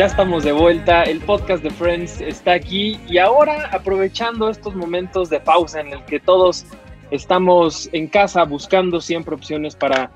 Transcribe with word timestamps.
Ya 0.00 0.06
estamos 0.06 0.44
de 0.44 0.52
vuelta, 0.52 1.02
el 1.02 1.20
podcast 1.20 1.62
de 1.62 1.68
Friends 1.68 2.22
está 2.22 2.54
aquí 2.54 2.98
y 3.06 3.18
ahora 3.18 3.68
aprovechando 3.70 4.48
estos 4.48 4.74
momentos 4.74 5.28
de 5.28 5.40
pausa 5.40 5.82
en 5.82 5.88
el 5.88 6.02
que 6.06 6.18
todos 6.18 6.64
estamos 7.10 7.86
en 7.92 8.06
casa 8.06 8.44
buscando 8.44 9.02
siempre 9.02 9.34
opciones 9.34 9.76
para, 9.76 10.10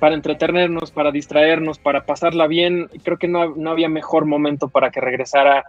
para 0.00 0.16
entretenernos, 0.16 0.90
para 0.90 1.12
distraernos, 1.12 1.78
para 1.78 2.06
pasarla 2.06 2.48
bien, 2.48 2.90
creo 3.04 3.18
que 3.18 3.28
no, 3.28 3.54
no 3.54 3.70
había 3.70 3.88
mejor 3.88 4.26
momento 4.26 4.68
para 4.68 4.90
que 4.90 5.00
regresara 5.00 5.62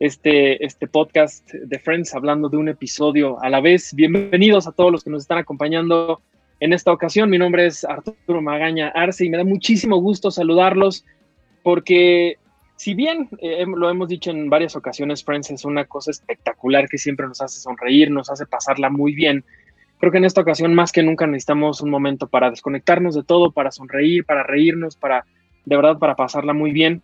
este, 0.00 0.66
este 0.66 0.88
podcast 0.88 1.48
de 1.52 1.78
Friends 1.78 2.16
hablando 2.16 2.48
de 2.48 2.56
un 2.56 2.68
episodio 2.68 3.40
a 3.40 3.48
la 3.48 3.60
vez. 3.60 3.94
Bienvenidos 3.94 4.66
a 4.66 4.72
todos 4.72 4.90
los 4.90 5.04
que 5.04 5.10
nos 5.10 5.22
están 5.22 5.38
acompañando 5.38 6.20
en 6.58 6.72
esta 6.72 6.90
ocasión. 6.90 7.30
Mi 7.30 7.38
nombre 7.38 7.66
es 7.66 7.84
Arturo 7.84 8.42
Magaña 8.42 8.88
Arce 8.88 9.24
y 9.24 9.30
me 9.30 9.36
da 9.36 9.44
muchísimo 9.44 9.98
gusto 9.98 10.32
saludarlos 10.32 11.04
porque 11.62 12.38
si 12.76 12.94
bien 12.94 13.28
eh, 13.40 13.64
lo 13.66 13.88
hemos 13.88 14.08
dicho 14.08 14.30
en 14.30 14.50
varias 14.50 14.74
ocasiones, 14.76 15.24
Friends 15.24 15.50
es 15.50 15.64
una 15.64 15.84
cosa 15.84 16.10
espectacular 16.10 16.88
que 16.88 16.98
siempre 16.98 17.26
nos 17.26 17.40
hace 17.40 17.60
sonreír, 17.60 18.10
nos 18.10 18.30
hace 18.30 18.46
pasarla 18.46 18.90
muy 18.90 19.14
bien. 19.14 19.44
Creo 19.98 20.10
que 20.10 20.18
en 20.18 20.24
esta 20.24 20.40
ocasión 20.40 20.74
más 20.74 20.90
que 20.90 21.02
nunca 21.02 21.26
necesitamos 21.26 21.80
un 21.80 21.90
momento 21.90 22.26
para 22.26 22.50
desconectarnos 22.50 23.14
de 23.14 23.22
todo, 23.22 23.52
para 23.52 23.70
sonreír, 23.70 24.24
para 24.24 24.42
reírnos, 24.42 24.96
para 24.96 25.24
de 25.64 25.76
verdad 25.76 25.98
para 25.98 26.16
pasarla 26.16 26.52
muy 26.52 26.72
bien. 26.72 27.02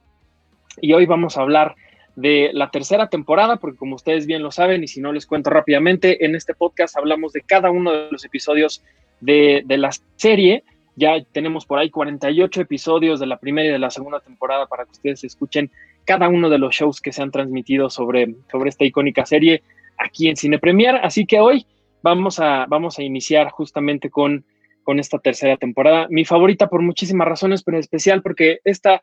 Y 0.81 0.93
hoy 0.93 1.07
vamos 1.07 1.37
a 1.37 1.43
hablar 1.43 1.77
de 2.17 2.51
la 2.53 2.71
tercera 2.71 3.09
temporada, 3.09 3.57
porque 3.57 3.79
como 3.79 3.95
ustedes 3.95 4.27
bien 4.27 4.43
lo 4.43 4.51
saben, 4.51 4.83
y 4.83 4.89
si 4.89 5.01
no 5.01 5.13
les 5.13 5.27
cuento 5.27 5.51
rápidamente, 5.51 6.25
en 6.25 6.35
este 6.35 6.55
podcast 6.55 6.97
hablamos 6.97 7.33
de 7.33 7.43
cada 7.43 7.71
uno 7.71 7.93
de 7.93 8.09
los 8.11 8.25
episodios 8.25 8.83
de, 9.21 9.63
de 9.65 9.79
la 9.79 9.91
serie 10.17 10.65
ya 10.97 11.23
tenemos 11.33 11.67
por 11.67 11.79
ahí 11.79 11.91
48 11.91 12.61
episodios 12.61 13.21
de 13.21 13.27
la 13.27 13.39
primera 13.39 13.69
y 13.69 13.73
de 13.73 13.79
la 13.79 13.91
segunda 13.91 14.21
temporada 14.21 14.67
para 14.67 14.85
que 14.85 14.93
ustedes 14.93 15.25
escuchen 15.25 15.71
cada 16.05 16.29
uno 16.29 16.49
de 16.51 16.59
los 16.59 16.75
shows 16.75 17.01
que 17.01 17.13
se 17.13 17.23
han 17.23 17.31
transmitido 17.31 17.91
sobre, 17.91 18.35
sobre 18.51 18.71
esta 18.71 18.85
icónica 18.85 19.25
serie 19.27 19.63
aquí 19.99 20.29
en 20.29 20.37
Cine 20.37 20.59
Premier. 20.59 20.97
Así 20.97 21.27
que 21.27 21.41
hoy 21.41 21.67
vamos 22.03 22.41
a, 22.41 22.67
vamos 22.67 22.99
a 22.99 23.03
iniciar 23.03 23.51
justamente 23.51 24.11
con, 24.11 24.45
con 24.83 24.99
esta 24.99 25.19
tercera 25.19 25.57
temporada. 25.57 26.07
Mi 26.11 26.25
favorita 26.25 26.69
por 26.69 26.83
muchísimas 26.83 27.29
razones, 27.29 27.63
pero 27.63 27.77
en 27.77 27.81
especial 27.81 28.23
porque 28.23 28.61
esta 28.65 29.03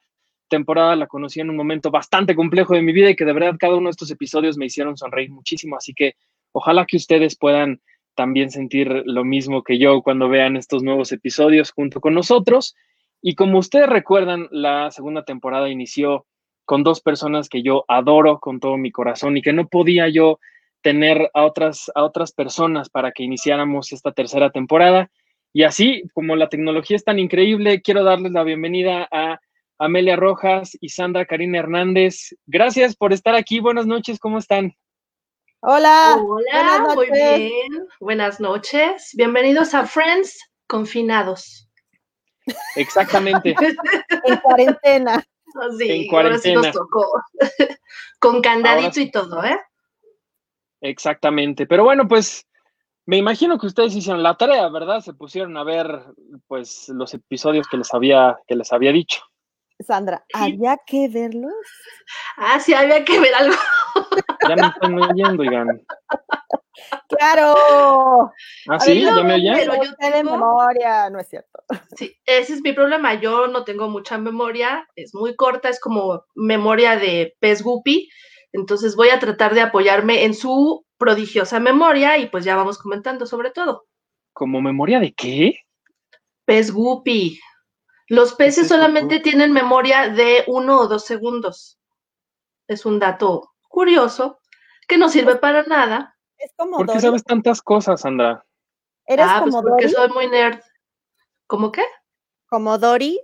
temporada 0.49 0.95
la 0.95 1.07
conocí 1.07 1.39
en 1.39 1.49
un 1.49 1.55
momento 1.55 1.91
bastante 1.91 2.35
complejo 2.35 2.73
de 2.73 2.81
mi 2.81 2.93
vida 2.93 3.09
y 3.09 3.15
que 3.15 3.25
de 3.25 3.33
verdad 3.33 3.55
cada 3.59 3.75
uno 3.75 3.87
de 3.87 3.91
estos 3.91 4.11
episodios 4.11 4.57
me 4.57 4.65
hicieron 4.65 4.97
sonreír 4.97 5.29
muchísimo. 5.31 5.75
Así 5.75 5.93
que 5.93 6.15
ojalá 6.51 6.85
que 6.85 6.97
ustedes 6.97 7.37
puedan 7.37 7.81
también 8.17 8.51
sentir 8.51 9.03
lo 9.05 9.23
mismo 9.23 9.63
que 9.63 9.77
yo 9.77 10.01
cuando 10.01 10.27
vean 10.27 10.57
estos 10.57 10.83
nuevos 10.83 11.13
episodios 11.13 11.71
junto 11.71 12.01
con 12.01 12.15
nosotros. 12.15 12.75
Y 13.21 13.35
como 13.35 13.59
ustedes 13.59 13.87
recuerdan, 13.87 14.47
la 14.51 14.91
segunda 14.91 15.23
temporada 15.23 15.69
inició 15.69 16.25
con 16.65 16.83
dos 16.83 16.99
personas 16.99 17.47
que 17.47 17.63
yo 17.63 17.85
adoro 17.87 18.39
con 18.39 18.59
todo 18.59 18.75
mi 18.77 18.91
corazón 18.91 19.37
y 19.37 19.41
que 19.41 19.53
no 19.53 19.67
podía 19.67 20.09
yo 20.09 20.39
tener 20.81 21.29
a 21.33 21.45
otras, 21.45 21.91
a 21.95 22.03
otras 22.03 22.33
personas 22.33 22.89
para 22.89 23.11
que 23.11 23.23
iniciáramos 23.23 23.93
esta 23.93 24.11
tercera 24.11 24.49
temporada. 24.49 25.09
Y 25.53 25.63
así, 25.63 26.03
como 26.13 26.35
la 26.35 26.49
tecnología 26.49 26.97
es 26.97 27.05
tan 27.05 27.19
increíble, 27.19 27.81
quiero 27.81 28.03
darles 28.03 28.31
la 28.31 28.43
bienvenida 28.43 29.07
a 29.11 29.39
Amelia 29.79 30.15
Rojas 30.15 30.75
y 30.81 30.89
Sandra 30.89 31.25
Karina 31.25 31.59
Hernández. 31.59 32.35
Gracias 32.47 32.95
por 32.95 33.13
estar 33.13 33.35
aquí. 33.35 33.59
Buenas 33.59 33.85
noches, 33.85 34.19
¿cómo 34.19 34.39
están? 34.39 34.73
Hola. 35.61 36.19
Hola, 36.23 36.93
muy 36.93 37.09
bien. 37.09 37.87
Buenas 37.99 38.39
noches. 38.39 39.09
Bienvenidos 39.15 39.73
a 39.73 39.87
Friends 39.87 40.39
Confinados. 40.67 41.67
Exactamente. 42.75 43.55
en 44.25 44.37
cuarentena. 44.37 45.23
Sí, 45.79 45.89
en 45.89 46.07
cuarentena. 46.07 46.19
Ahora 46.19 46.37
sí 46.37 46.53
nos 46.53 46.71
tocó. 46.71 47.07
Con 48.19 48.41
candadito 48.41 48.99
y 48.99 49.09
todo, 49.09 49.43
¿eh? 49.43 49.59
Exactamente. 50.81 51.65
Pero 51.65 51.83
bueno, 51.83 52.07
pues 52.07 52.45
me 53.07 53.17
imagino 53.17 53.57
que 53.57 53.65
ustedes 53.65 53.95
hicieron 53.95 54.21
la 54.21 54.37
tarea, 54.37 54.69
¿verdad? 54.69 55.01
Se 55.01 55.13
pusieron 55.13 55.57
a 55.57 55.63
ver 55.63 56.03
pues 56.45 56.87
los 56.89 57.15
episodios 57.15 57.67
que 57.67 57.77
les 57.77 57.91
había, 57.95 58.37
que 58.47 58.55
les 58.55 58.71
había 58.71 58.91
dicho. 58.91 59.23
Sandra, 59.79 60.25
¿había 60.33 60.77
que 60.85 61.07
verlos? 61.07 61.53
Ah, 62.37 62.59
sí, 62.59 62.73
había 62.73 63.05
que 63.05 63.19
ver 63.19 63.33
algo. 63.35 63.55
Ya 64.47 64.55
me 64.55 64.67
están 64.67 65.01
oyendo, 65.01 65.41
oigan. 65.43 65.85
¡Claro! 67.09 68.31
¿Ah, 68.69 68.79
sí? 68.79 69.01
¿Ya 69.01 69.23
me 69.23 69.35
oyen? 69.35 69.55
Pero 69.55 69.75
yo 69.75 69.93
tengo 69.95 70.31
memoria, 70.31 71.09
no 71.09 71.19
es 71.19 71.27
cierto. 71.27 71.59
Sí, 71.95 72.15
ese 72.25 72.53
es 72.53 72.61
mi 72.61 72.73
problema. 72.73 73.15
Yo 73.15 73.47
no 73.47 73.63
tengo 73.63 73.89
mucha 73.89 74.17
memoria, 74.17 74.87
es 74.95 75.13
muy 75.13 75.35
corta, 75.35 75.69
es 75.69 75.79
como 75.79 76.23
memoria 76.35 76.95
de 76.97 77.35
pez 77.39 77.61
guppy. 77.61 78.09
Entonces 78.53 78.95
voy 78.95 79.09
a 79.09 79.19
tratar 79.19 79.53
de 79.53 79.61
apoyarme 79.61 80.23
en 80.23 80.33
su 80.33 80.85
prodigiosa 80.97 81.59
memoria 81.59 82.17
y 82.17 82.27
pues 82.27 82.45
ya 82.45 82.55
vamos 82.55 82.77
comentando 82.77 83.25
sobre 83.25 83.51
todo. 83.51 83.85
¿Como 84.33 84.61
memoria 84.61 84.99
de 84.99 85.13
qué? 85.13 85.59
Pez 86.45 86.71
guppy. 86.71 87.39
Los 88.07 88.33
peces 88.35 88.69
solamente 88.69 89.19
tienen 89.19 89.51
memoria 89.51 90.09
de 90.09 90.43
uno 90.47 90.79
o 90.79 90.87
dos 90.87 91.05
segundos. 91.05 91.77
Es 92.67 92.85
un 92.85 92.99
dato 92.99 93.53
curioso 93.67 94.39
que 94.87 94.97
no 94.97 95.09
sirve 95.09 95.35
para 95.35 95.63
nada. 95.63 96.17
Es 96.37 96.53
como 96.55 96.77
¿Por 96.77 96.91
qué 96.91 96.99
sabes 97.01 97.23
tantas 97.23 97.61
cosas, 97.61 98.01
Sandra? 98.01 98.45
¿Eres 99.05 99.25
ah, 99.27 99.39
pues 99.41 99.53
como 99.53 99.67
porque 99.67 99.89
soy 99.89 100.09
muy 100.09 100.27
nerd. 100.27 100.59
¿Cómo 101.47 101.71
qué? 101.71 101.83
¿Como 102.47 102.77
Dory? 102.77 103.21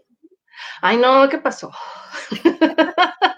Ay, 0.82 0.98
no, 0.98 1.28
¿qué 1.30 1.38
pasó? 1.38 1.72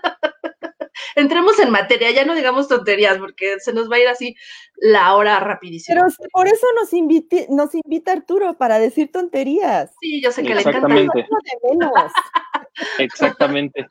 Entremos 1.16 1.58
en 1.60 1.72
materia, 1.72 2.12
ya 2.12 2.26
no 2.26 2.36
digamos 2.36 2.68
tonterías, 2.68 3.18
porque 3.18 3.60
se 3.60 3.74
nos 3.74 3.90
va 3.90 3.96
a 3.96 4.00
ir 4.00 4.08
así 4.08 4.36
la 4.76 5.16
hora 5.16 5.40
rapidísimo. 5.40 6.00
Pero 6.00 6.30
por 6.32 6.48
eso 6.48 6.68
nos, 6.76 6.90
nos 7.50 7.76
invita 7.76 8.12
Arturo, 8.12 8.58
para 8.58 8.80
decir 8.80 9.12
tonterías. 9.12 9.94
Sí, 10.02 10.22
yo 10.22 10.32
sé 10.32 10.44
que 10.44 10.56
le 10.56 10.62
encanta. 10.62 10.88
Exactamente. 13.00 13.88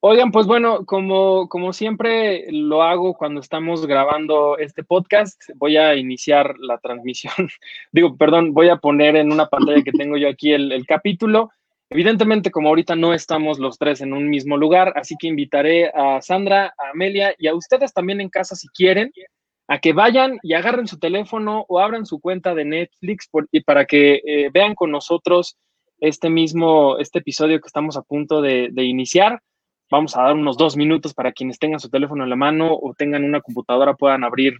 Oigan, 0.00 0.30
pues 0.30 0.46
bueno, 0.46 0.84
como, 0.84 1.48
como 1.48 1.72
siempre 1.72 2.46
lo 2.50 2.82
hago 2.82 3.14
cuando 3.14 3.40
estamos 3.40 3.86
grabando 3.86 4.58
este 4.58 4.84
podcast, 4.84 5.40
voy 5.56 5.78
a 5.78 5.96
iniciar 5.96 6.54
la 6.58 6.78
transmisión. 6.78 7.34
Digo, 7.92 8.16
perdón, 8.16 8.52
voy 8.52 8.68
a 8.68 8.76
poner 8.76 9.16
en 9.16 9.32
una 9.32 9.48
pantalla 9.48 9.82
que 9.82 9.92
tengo 9.92 10.16
yo 10.16 10.28
aquí 10.28 10.52
el, 10.52 10.70
el 10.70 10.86
capítulo. 10.86 11.50
Evidentemente, 11.88 12.50
como 12.50 12.68
ahorita 12.68 12.96
no 12.96 13.14
estamos 13.14 13.58
los 13.60 13.78
tres 13.78 14.00
en 14.00 14.12
un 14.12 14.28
mismo 14.28 14.56
lugar, 14.56 14.92
así 14.96 15.14
que 15.18 15.28
invitaré 15.28 15.90
a 15.94 16.20
Sandra, 16.20 16.74
a 16.78 16.90
Amelia 16.90 17.34
y 17.38 17.46
a 17.46 17.54
ustedes 17.54 17.92
también 17.92 18.20
en 18.20 18.28
casa 18.28 18.56
si 18.56 18.66
quieren, 18.68 19.12
a 19.68 19.78
que 19.78 19.92
vayan 19.92 20.38
y 20.42 20.54
agarren 20.54 20.88
su 20.88 20.98
teléfono 20.98 21.64
o 21.68 21.78
abran 21.78 22.04
su 22.04 22.20
cuenta 22.20 22.54
de 22.54 22.64
Netflix 22.64 23.28
para 23.64 23.84
que 23.84 24.20
eh, 24.24 24.50
vean 24.52 24.74
con 24.74 24.90
nosotros 24.90 25.56
este 26.00 26.28
mismo, 26.28 26.98
este 26.98 27.20
episodio 27.20 27.60
que 27.60 27.66
estamos 27.66 27.96
a 27.96 28.02
punto 28.02 28.42
de, 28.42 28.68
de 28.72 28.82
iniciar. 28.84 29.40
Vamos 29.88 30.16
a 30.16 30.22
dar 30.22 30.34
unos 30.34 30.56
dos 30.56 30.76
minutos 30.76 31.14
para 31.14 31.32
quienes 31.32 31.60
tengan 31.60 31.78
su 31.78 31.88
teléfono 31.88 32.24
en 32.24 32.30
la 32.30 32.36
mano 32.36 32.74
o 32.74 32.94
tengan 32.94 33.24
una 33.24 33.40
computadora 33.40 33.94
puedan 33.94 34.24
abrir 34.24 34.58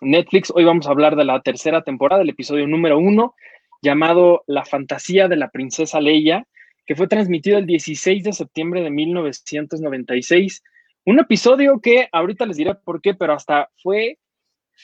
Netflix. 0.00 0.52
Hoy 0.54 0.64
vamos 0.64 0.86
a 0.86 0.90
hablar 0.90 1.16
de 1.16 1.24
la 1.24 1.40
tercera 1.40 1.82
temporada, 1.82 2.22
el 2.22 2.30
episodio 2.30 2.66
número 2.68 2.98
uno, 2.98 3.34
llamado 3.82 4.42
La 4.46 4.64
fantasía 4.64 5.28
de 5.28 5.36
la 5.36 5.50
princesa 5.50 6.00
Leia, 6.00 6.46
que 6.86 6.96
fue 6.96 7.08
transmitido 7.08 7.58
el 7.58 7.66
16 7.66 8.24
de 8.24 8.32
septiembre 8.32 8.82
de 8.82 8.90
1996. 8.90 10.62
Un 11.04 11.20
episodio 11.20 11.80
que 11.80 12.08
ahorita 12.12 12.46
les 12.46 12.56
diré 12.56 12.74
por 12.74 13.00
qué, 13.00 13.14
pero 13.14 13.34
hasta 13.34 13.70
fue 13.82 14.18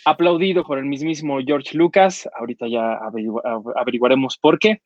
aplaudido 0.05 0.65
por 0.65 0.79
el 0.79 0.85
mismísimo 0.85 1.39
George 1.45 1.77
Lucas. 1.77 2.29
Ahorita 2.35 2.67
ya 2.69 2.99
averiguaremos 3.75 4.39
por 4.39 4.59
qué. 4.59 4.83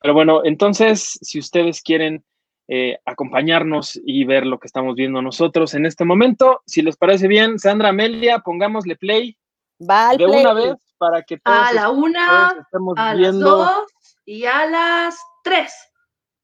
Pero 0.00 0.14
bueno, 0.14 0.42
entonces, 0.44 1.18
si 1.20 1.38
ustedes 1.38 1.82
quieren 1.82 2.24
eh, 2.66 2.96
acompañarnos 3.04 4.00
y 4.06 4.24
ver 4.24 4.46
lo 4.46 4.58
que 4.58 4.66
estamos 4.66 4.94
viendo 4.94 5.20
nosotros 5.20 5.74
en 5.74 5.84
este 5.84 6.06
momento. 6.06 6.62
Si 6.64 6.80
les 6.80 6.96
parece 6.96 7.28
bien, 7.28 7.58
Sandra 7.58 7.90
Amelia, 7.90 8.38
pongámosle 8.38 8.96
play 8.96 9.36
de 9.78 10.26
una 10.26 10.52
vez 10.52 10.74
para 10.98 11.22
que 11.22 11.38
todos 11.38 11.58
a 11.58 11.72
la 11.72 11.90
una, 11.90 12.54
estemos 12.60 12.94
a 12.96 13.14
las 13.14 13.38
dos 13.38 13.84
y 14.24 14.44
a 14.44 14.66
las 14.66 15.18
tres. 15.42 15.74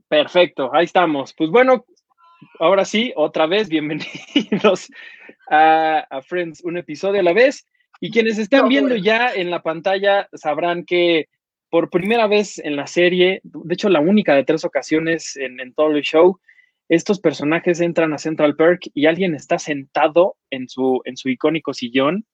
Perfecto, 0.09 0.71
ahí 0.73 0.85
estamos. 0.85 1.33
Pues 1.35 1.51
bueno, 1.51 1.85
ahora 2.59 2.85
sí, 2.85 3.13
otra 3.17 3.47
vez, 3.47 3.69
bienvenidos 3.69 4.91
a, 5.51 6.01
a 6.11 6.23
Friends, 6.23 6.63
un 6.65 6.77
episodio 6.77 7.21
a 7.21 7.25
la 7.25 7.33
vez. 7.33 7.67
Y 8.01 8.11
quienes 8.11 8.39
están 8.39 8.69
viendo 8.69 8.97
ya 8.97 9.33
en 9.35 9.51
la 9.51 9.63
pantalla 9.63 10.27
sabrán 10.33 10.85
que 10.85 11.29
por 11.71 11.89
primera 11.89 12.27
vez 12.27 12.59
en 12.59 12.77
la 12.77 12.87
serie, 12.87 13.41
de 13.45 13.75
hecho 13.75 13.89
la 13.89 14.01
única 14.01 14.35
de 14.35 14.45
tres 14.45 14.65
ocasiones 14.65 15.37
en, 15.37 15.73
todo 15.75 15.93
el 15.93 16.03
show, 16.03 16.41
estos 16.89 17.21
personajes 17.21 17.81
entran 17.81 18.13
a 18.13 18.19
Central 18.19 18.57
Park 18.57 18.91
y 18.93 19.07
alguien 19.07 19.35
está 19.35 19.59
sentado 19.59 20.37
en 20.51 20.69
su, 20.69 21.01
en 21.05 21.17
su 21.17 21.29
icónico 21.29 21.73
sillón. 21.73 22.27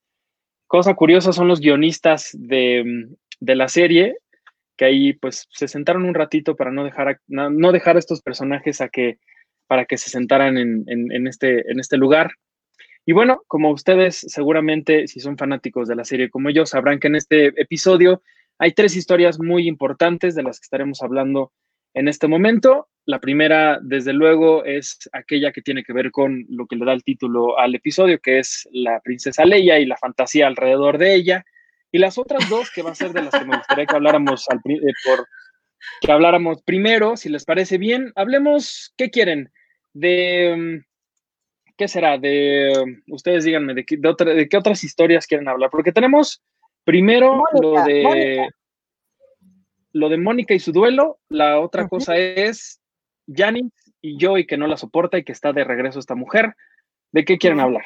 Cosa 0.66 0.94
curiosa 0.94 1.32
son 1.32 1.48
los 1.48 1.60
guionistas 1.60 2.30
de, 2.32 3.08
la 3.40 3.68
serie, 3.68 4.16
que 4.76 4.84
ahí 4.84 5.12
pues 5.12 5.46
se 5.50 5.68
sentaron 5.68 6.04
un 6.04 6.14
ratito 6.14 6.56
para 6.56 6.72
no 6.72 6.84
dejar 6.84 7.08
a, 7.08 7.20
no 7.28 7.72
dejar 7.72 7.96
estos 7.96 8.20
personajes 8.20 8.80
a 8.80 8.88
que, 8.88 9.18
para 9.66 9.84
que 9.84 9.96
se 9.96 10.10
sentaran 10.10 10.58
en, 10.58 11.26
este, 11.26 11.70
en 11.70 11.78
este 11.78 11.96
lugar. 11.96 12.32
Y 13.04 13.12
bueno, 13.12 13.42
como 13.46 13.70
ustedes 13.70 14.16
seguramente, 14.16 15.06
si 15.06 15.20
son 15.20 15.38
fanáticos 15.38 15.86
de 15.86 15.94
la 15.94 16.04
serie 16.04 16.30
como 16.30 16.50
yo, 16.50 16.66
sabrán 16.66 16.98
que 16.98 17.06
en 17.06 17.14
este 17.14 17.46
episodio 17.60 18.22
hay 18.58 18.72
tres 18.72 18.96
historias 18.96 19.38
muy 19.38 19.68
importantes 19.68 20.34
de 20.34 20.42
las 20.42 20.58
que 20.58 20.64
estaremos 20.64 21.02
hablando 21.02 21.52
en 21.96 22.08
este 22.08 22.28
momento. 22.28 22.88
La 23.06 23.20
primera, 23.20 23.78
desde 23.82 24.12
luego, 24.12 24.64
es 24.64 24.98
aquella 25.12 25.50
que 25.50 25.62
tiene 25.62 25.82
que 25.82 25.94
ver 25.94 26.10
con 26.10 26.44
lo 26.50 26.66
que 26.66 26.76
le 26.76 26.84
da 26.84 26.93
el 26.93 27.02
título 27.02 27.58
al 27.58 27.75
episodio, 27.75 28.20
que 28.20 28.38
es 28.38 28.69
la 28.70 29.00
princesa 29.00 29.44
Leia 29.44 29.78
y 29.78 29.87
la 29.87 29.96
fantasía 29.96 30.46
alrededor 30.46 30.98
de 30.98 31.14
ella. 31.14 31.44
Y 31.90 31.98
las 31.98 32.19
otras 32.19 32.48
dos, 32.50 32.70
que 32.70 32.82
va 32.82 32.90
a 32.90 32.94
ser 32.94 33.12
de 33.12 33.22
las 33.22 33.32
que 33.32 33.46
me 33.46 33.56
gustaría 33.56 33.87
que 33.87 33.96
habláramos 33.96 34.46
al, 34.50 34.58
eh, 34.58 34.93
por, 35.04 35.26
que 36.02 36.12
habláramos 36.12 36.62
primero, 36.62 37.16
si 37.16 37.31
les 37.31 37.44
parece 37.46 37.78
bien. 37.78 38.12
Hablemos, 38.14 38.92
¿qué 38.99 39.08
quieren? 39.08 39.50
De, 39.94 40.82
¿qué 41.78 41.88
será? 41.88 42.19
De, 42.19 42.72
ustedes 43.08 43.44
díganme, 43.44 43.72
¿de 43.72 43.87
qué, 43.87 43.96
de, 43.96 44.49
qué 44.50 44.56
otras 44.58 44.84
historias 44.84 45.26
quieren 45.26 45.49
hablar? 45.49 45.70
Porque 45.70 45.92
tenemos 45.92 46.42
primero 46.84 47.44
lo 47.58 47.82
de... 47.84 48.50
Lo 49.96 50.10
de 50.10 50.19
Mónica 50.19 50.52
y 50.52 50.60
su 50.60 50.72
duelo, 50.72 51.20
la 51.31 51.58
otra 51.58 51.88
cosa 51.88 52.19
es 52.19 52.82
Janis 53.26 53.72
y 54.02 54.19
yo 54.19 54.37
y 54.37 54.46
que 54.46 54.58
no 54.58 54.66
la 54.66 54.76
soporta 54.76 55.16
y 55.16 55.25
que 55.25 55.32
está 55.32 55.54
de 55.54 55.64
regreso 55.64 55.98
esta 55.98 56.14
mujer. 56.14 56.54
¿De 57.12 57.25
qué 57.25 57.38
quieren 57.38 57.60
hablar? 57.60 57.84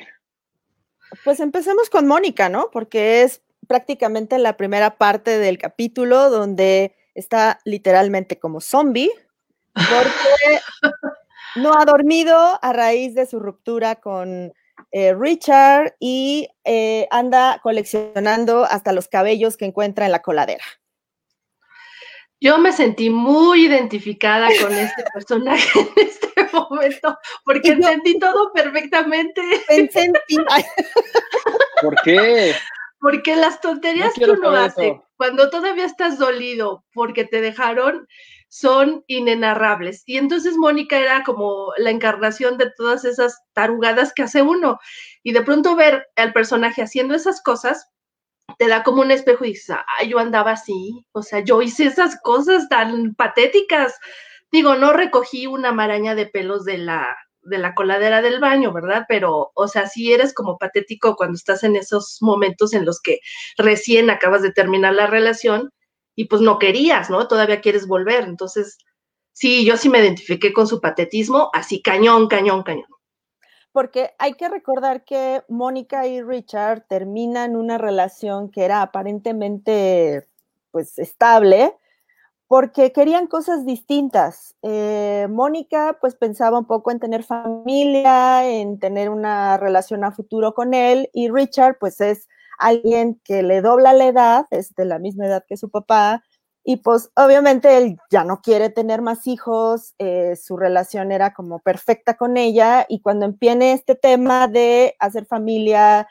Pues 1.22 1.38
empecemos 1.38 1.88
con 1.88 2.08
Mónica, 2.08 2.48
¿no? 2.48 2.68
Porque 2.72 3.22
es 3.22 3.42
prácticamente 3.68 4.38
la 4.38 4.56
primera 4.56 4.98
parte 4.98 5.38
del 5.38 5.56
capítulo 5.56 6.30
donde 6.30 6.96
está 7.14 7.60
literalmente 7.64 8.40
como 8.40 8.60
zombie, 8.60 9.12
porque 9.72 10.60
no 11.54 11.78
ha 11.78 11.84
dormido 11.84 12.36
a 12.60 12.72
raíz 12.72 13.14
de 13.14 13.26
su 13.26 13.38
ruptura 13.38 14.00
con 14.00 14.52
eh, 14.90 15.14
Richard 15.14 15.94
y 16.00 16.48
eh, 16.64 17.06
anda 17.12 17.60
coleccionando 17.62 18.64
hasta 18.64 18.92
los 18.92 19.06
cabellos 19.06 19.56
que 19.56 19.66
encuentra 19.66 20.06
en 20.06 20.12
la 20.12 20.22
coladera. 20.22 20.64
Yo 22.40 22.58
me 22.58 22.72
sentí 22.72 23.10
muy 23.10 23.66
identificada 23.66 24.48
con 24.62 24.72
este 24.72 25.04
personaje 25.12 25.81
en 25.81 25.88
este 25.96 26.48
momento, 26.52 27.19
porque 27.44 27.72
entendí 27.72 28.19
todo 28.19 28.52
perfectamente. 28.52 29.42
Pensé 29.69 30.04
en 30.04 30.12
ti. 30.26 30.37
¿Por 31.82 31.94
qué? 32.02 32.54
Porque 32.98 33.37
las 33.37 33.60
tonterías 33.60 34.14
que 34.14 34.25
uno 34.25 34.50
hace 34.50 35.00
cuando 35.16 35.50
todavía 35.50 35.84
estás 35.84 36.19
dolido 36.19 36.82
porque 36.94 37.26
te 37.26 37.42
dejaron 37.42 38.08
son 38.48 39.04
inenarrables. 39.06 40.02
Y 40.06 40.16
entonces 40.16 40.56
Mónica 40.56 40.98
era 40.98 41.22
como 41.25 41.72
la 41.76 41.90
encarnación 41.90 42.56
de 42.56 42.70
todas 42.75 43.04
esas 43.04 43.42
tarugadas 43.52 44.14
que 44.14 44.22
hace 44.22 44.40
uno. 44.40 44.78
Y 45.22 45.32
de 45.32 45.42
pronto 45.42 45.76
ver 45.76 46.08
al 46.16 46.32
personaje 46.32 46.81
haciendo 46.81 47.14
esas 47.14 47.42
cosas 47.42 47.90
te 48.58 48.69
da 48.69 48.82
como 48.82 49.02
un 49.02 49.11
espejo 49.11 49.44
y 49.44 49.50
dices, 49.50 49.76
ay, 49.99 50.08
yo 50.08 50.19
andaba 50.19 50.52
así, 50.52 51.05
o 51.12 51.23
sea, 51.23 51.41
yo 51.41 51.62
hice 51.62 51.87
esas 51.87 52.20
cosas 52.23 52.69
tan 52.69 53.14
patéticas. 53.14 53.94
Digo, 54.52 54.75
no 54.76 54.93
recogí 54.93 55.47
una 55.47 55.73
maraña 55.73 56.14
de 56.14 56.26
pelos 56.26 56.64
de 56.64 56.79
la, 56.79 57.17
de 57.43 57.58
la 57.58 57.75
coladera 57.75 58.23
del 58.23 58.41
baño, 58.41 58.73
¿verdad? 58.73 59.05
Pero, 59.08 59.52
o 59.55 59.69
sea, 59.69 59.87
sí 59.87 60.12
eres 60.12 60.35
como 60.35 60.58
patético 60.58 61.17
cuando 61.17 61.37
estás 61.37 61.62
en 61.64 61.76
esos 61.76 62.19
momentos 62.20 62.73
en 62.75 62.85
los 62.85 63.00
que 63.00 63.20
recién 63.56 64.11
acabas 64.11 64.43
de 64.43 64.52
terminar 64.52 64.94
la 64.94 65.06
relación 65.06 65.70
y 66.17 66.26
pues 66.26 66.43
no 66.43 66.58
querías, 66.58 67.11
¿no? 67.11 67.29
Todavía 67.29 67.61
quieres 67.61 67.87
volver. 67.87 68.25
Entonces, 68.25 68.79
sí, 69.32 69.64
yo 69.64 69.76
sí 69.76 69.88
me 69.88 70.00
identifiqué 70.00 70.52
con 70.52 70.67
su 70.67 70.81
patetismo, 70.81 71.50
así 71.55 71.82
cañón, 71.82 72.29
cañón, 72.29 72.62
cañón. 72.62 72.87
Porque 73.75 74.11
hay 74.19 74.34
que 74.34 74.49
recordar 74.49 75.05
que 75.05 75.43
Mónica 75.49 76.06
y 76.06 76.22
Richard 76.22 76.87
terminan 76.88 77.55
una 77.56 77.78
relación 77.78 78.50
que 78.50 78.64
era 78.64 78.82
aparentemente, 78.82 80.26
pues, 80.72 80.99
estable, 80.99 81.76
porque 82.49 82.93
querían 82.93 83.28
cosas 83.28 83.64
distintas. 83.64 84.56
Eh, 84.62 85.28
Mónica 85.31 85.99
pues 86.00 86.17
pensaba 86.17 86.58
un 86.58 86.67
poco 86.67 86.90
en 86.90 86.99
tener 87.00 87.22
familia, 87.22 88.49
en 88.50 88.81
tener 88.81 89.11
una 89.11 89.56
relación 89.56 90.05
a 90.05 90.12
futuro 90.12 90.52
con 90.55 90.75
él 90.75 91.08
y 91.12 91.31
Richard 91.31 91.78
pues 91.78 92.00
es 92.00 92.28
alguien 92.58 93.20
que 93.25 93.43
le 93.44 93.62
dobla 93.62 93.93
la 93.93 94.06
edad, 94.06 94.46
es 94.50 94.75
de 94.75 94.84
la 94.84 94.99
misma 94.99 95.26
edad 95.26 95.44
que 95.49 95.56
su 95.56 95.70
papá 95.70 96.25
y 96.64 96.76
pues 96.76 97.10
obviamente 97.16 97.76
él 97.76 97.96
ya 98.10 98.24
no 98.24 98.40
quiere 98.40 98.70
tener 98.70 99.02
más 99.02 99.26
hijos, 99.26 99.94
eh, 99.98 100.36
su 100.36 100.56
relación 100.56 101.12
era 101.12 101.32
como 101.32 101.60
perfecta 101.60 102.16
con 102.16 102.36
ella 102.36 102.86
y 102.88 103.00
cuando 103.00 103.26
empiece 103.26 103.72
este 103.72 103.94
tema 103.94 104.46
de 104.48 104.94
hacer 104.98 105.26
familia, 105.26 106.06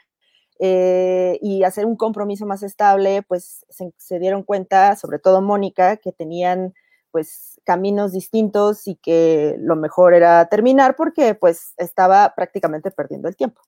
eh, 0.62 1.40
y 1.42 1.64
hacer 1.64 1.86
un 1.86 1.96
compromiso 1.96 2.46
más 2.46 2.64
estable, 2.64 3.24
pues 3.24 3.66
se, 3.70 4.20
dieron 4.20 4.44
cuenta, 4.44 4.98
sobre 4.98 5.18
todo 5.18 5.42
Mónica, 5.42 5.96
que 5.96 6.12
tenían 6.12 6.74
pues 7.12 7.62
caminos 7.64 8.12
distintos 8.12 8.86
y 8.86 8.98
que 8.98 9.56
lo 9.58 9.78
mejor 9.78 10.14
era 10.14 10.50
terminar 10.50 10.98
porque 10.98 11.34
pues 11.34 11.74
estaba 11.78 12.34
prácticamente 12.36 12.92
perdiendo 12.92 13.30
el 13.30 13.38
tiempo. 13.38 13.62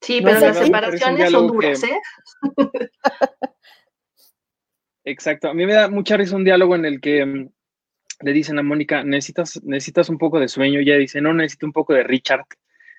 Sí, 0.00 0.20
pero 0.20 0.40
las 0.40 0.56
separaciones 0.56 1.30
son 1.30 1.46
duras, 1.46 1.80
¿eh? 1.84 2.00
Exacto, 5.10 5.48
a 5.48 5.54
mí 5.54 5.66
me 5.66 5.74
da 5.74 5.88
mucha 5.88 6.16
risa 6.16 6.36
un 6.36 6.44
diálogo 6.44 6.76
en 6.76 6.84
el 6.84 7.00
que 7.00 7.26
mm, 7.26 7.48
le 8.20 8.32
dicen 8.32 8.60
a 8.60 8.62
Mónica, 8.62 9.02
necesitas, 9.02 9.60
necesitas 9.64 10.08
un 10.08 10.18
poco 10.18 10.38
de 10.38 10.46
sueño, 10.46 10.80
y 10.80 10.84
ella 10.84 10.98
dice, 10.98 11.20
no, 11.20 11.34
necesito 11.34 11.66
un 11.66 11.72
poco 11.72 11.94
de 11.94 12.04
Richard. 12.04 12.44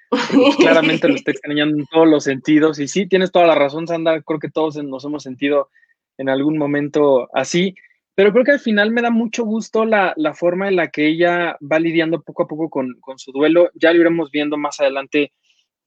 Pues, 0.09 0.57
claramente 0.57 1.07
lo 1.07 1.15
está 1.15 1.31
extrañando 1.31 1.77
en 1.77 1.85
todos 1.85 2.05
los 2.05 2.25
sentidos. 2.25 2.79
Y 2.79 2.89
sí, 2.89 3.07
tienes 3.07 3.31
toda 3.31 3.47
la 3.47 3.55
razón, 3.55 3.87
Sandra. 3.87 4.21
Creo 4.21 4.39
que 4.39 4.49
todos 4.49 4.75
nos 4.83 5.05
hemos 5.05 5.23
sentido 5.23 5.69
en 6.17 6.27
algún 6.27 6.57
momento 6.57 7.29
así. 7.33 7.75
Pero 8.13 8.33
creo 8.33 8.43
que 8.43 8.51
al 8.51 8.59
final 8.59 8.91
me 8.91 9.01
da 9.01 9.09
mucho 9.09 9.45
gusto 9.45 9.85
la, 9.85 10.13
forma 10.33 10.67
en 10.67 10.75
la 10.75 10.89
que 10.89 11.07
ella 11.07 11.57
va 11.61 11.79
lidiando 11.79 12.21
poco 12.21 12.43
a 12.43 12.47
poco 12.47 12.69
con, 12.69 12.93
su 13.15 13.31
duelo. 13.31 13.69
Ya 13.73 13.93
lo 13.93 14.01
iremos 14.01 14.31
viendo 14.31 14.57
más 14.57 14.81
adelante 14.81 15.31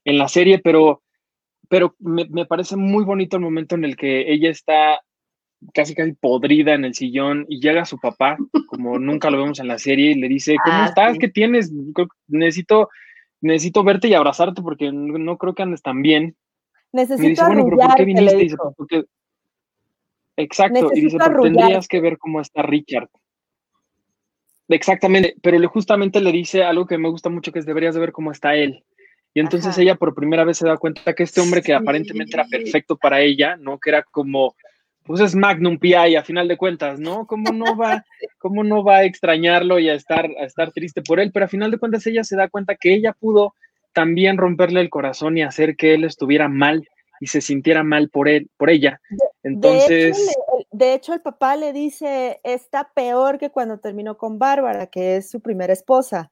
en 0.05 0.17
la 0.17 0.27
serie, 0.27 0.57
pero, 0.57 1.03
pero 1.69 1.95
me, 1.99 2.25
me, 2.27 2.47
parece 2.47 2.77
muy 2.77 3.03
bonito 3.03 3.37
el 3.37 3.43
momento 3.43 3.75
en 3.75 3.85
el 3.85 3.95
que 3.95 4.33
ella 4.33 4.49
está 4.49 5.01
casi 5.73 5.95
casi 5.95 6.13
podrida 6.13 6.73
en 6.73 6.85
el 6.85 6.93
sillón 6.93 7.45
y 7.49 7.59
llega 7.59 7.85
su 7.85 7.97
papá, 7.99 8.37
como 8.67 8.99
nunca 8.99 9.29
lo 9.29 9.39
vemos 9.39 9.59
en 9.59 9.67
la 9.67 9.79
serie, 9.79 10.11
y 10.11 10.15
le 10.15 10.27
dice, 10.27 10.55
¿cómo 10.63 10.77
ah, 10.77 10.85
estás? 10.87 11.17
¿Qué 11.17 11.29
tienes? 11.29 11.71
Necesito 12.27 12.89
necesito 13.41 13.83
verte 13.83 14.07
y 14.07 14.13
abrazarte 14.13 14.61
porque 14.61 14.91
no, 14.91 15.37
creo 15.37 15.53
que 15.53 15.63
andes 15.63 15.81
tan 15.81 16.01
bien. 16.01 16.35
Necesito 16.91 17.27
dice, 17.27 17.45
bueno, 17.45 17.65
pero 17.65 17.77
¿por 17.77 17.95
qué 17.95 18.05
viniste? 18.05 18.37
Dice, 18.37 18.55
porque... 18.75 19.03
Exacto, 20.37 20.89
y 20.93 21.01
dice, 21.01 21.17
porque 21.17 21.49
tendrías 21.49 21.87
que 21.87 22.01
ver 22.01 22.17
cómo 22.17 22.41
está 22.41 22.61
Richard. 22.61 23.09
Exactamente, 24.67 25.35
pero 25.41 25.59
le, 25.59 25.67
justamente 25.67 26.19
le 26.19 26.31
dice 26.31 26.63
algo 26.63 26.87
que 26.87 26.97
me 26.97 27.09
gusta 27.09 27.29
mucho, 27.29 27.51
que 27.51 27.59
es 27.59 27.65
deberías 27.65 27.93
de 27.93 28.01
ver 28.01 28.11
cómo 28.11 28.31
está 28.31 28.55
él. 28.55 28.83
Y 29.33 29.39
entonces 29.39 29.77
ella 29.77 29.95
por 29.95 30.15
primera 30.15 30.43
vez 30.43 30.57
se 30.57 30.67
da 30.67 30.77
cuenta 30.77 31.13
que 31.13 31.23
este 31.23 31.41
hombre 31.41 31.61
que 31.61 31.73
aparentemente 31.73 32.35
era 32.35 32.45
perfecto 32.45 32.97
para 32.97 33.21
ella, 33.21 33.57
¿no? 33.57 33.79
Que 33.79 33.91
era 33.91 34.03
como 34.03 34.55
pues 35.05 35.21
es 35.21 35.35
Magnum 35.35 35.77
PI 35.77 36.15
a 36.15 36.23
final 36.23 36.47
de 36.47 36.57
cuentas, 36.57 36.99
¿no? 36.99 37.27
¿Cómo 37.27 37.51
no 37.51 37.77
va, 37.77 38.03
cómo 38.39 38.63
no 38.63 38.83
va 38.83 38.97
a 38.97 39.03
extrañarlo 39.03 39.79
y 39.79 39.87
a 39.89 39.93
estar, 39.93 40.25
a 40.25 40.45
estar 40.45 40.71
triste 40.71 41.01
por 41.01 41.19
él? 41.19 41.31
Pero 41.31 41.45
a 41.45 41.49
final 41.49 41.71
de 41.71 41.77
cuentas 41.77 42.05
ella 42.07 42.23
se 42.23 42.35
da 42.35 42.49
cuenta 42.49 42.75
que 42.75 42.93
ella 42.93 43.13
pudo 43.13 43.53
también 43.93 44.37
romperle 44.37 44.81
el 44.81 44.89
corazón 44.89 45.37
y 45.37 45.43
hacer 45.43 45.77
que 45.77 45.93
él 45.93 46.03
estuviera 46.03 46.49
mal 46.49 46.87
y 47.21 47.27
se 47.27 47.39
sintiera 47.41 47.83
mal 47.83 48.09
por 48.09 48.27
él, 48.27 48.49
por 48.57 48.69
ella. 48.69 48.99
Entonces. 49.43 50.35
De 50.71 50.93
hecho, 50.93 51.13
el 51.13 51.21
papá 51.21 51.55
le 51.55 51.71
dice, 51.71 52.41
está 52.43 52.91
peor 52.93 53.37
que 53.37 53.51
cuando 53.51 53.79
terminó 53.79 54.17
con 54.17 54.39
Bárbara, 54.39 54.87
que 54.87 55.17
es 55.17 55.29
su 55.29 55.39
primera 55.39 55.71
esposa, 55.71 56.31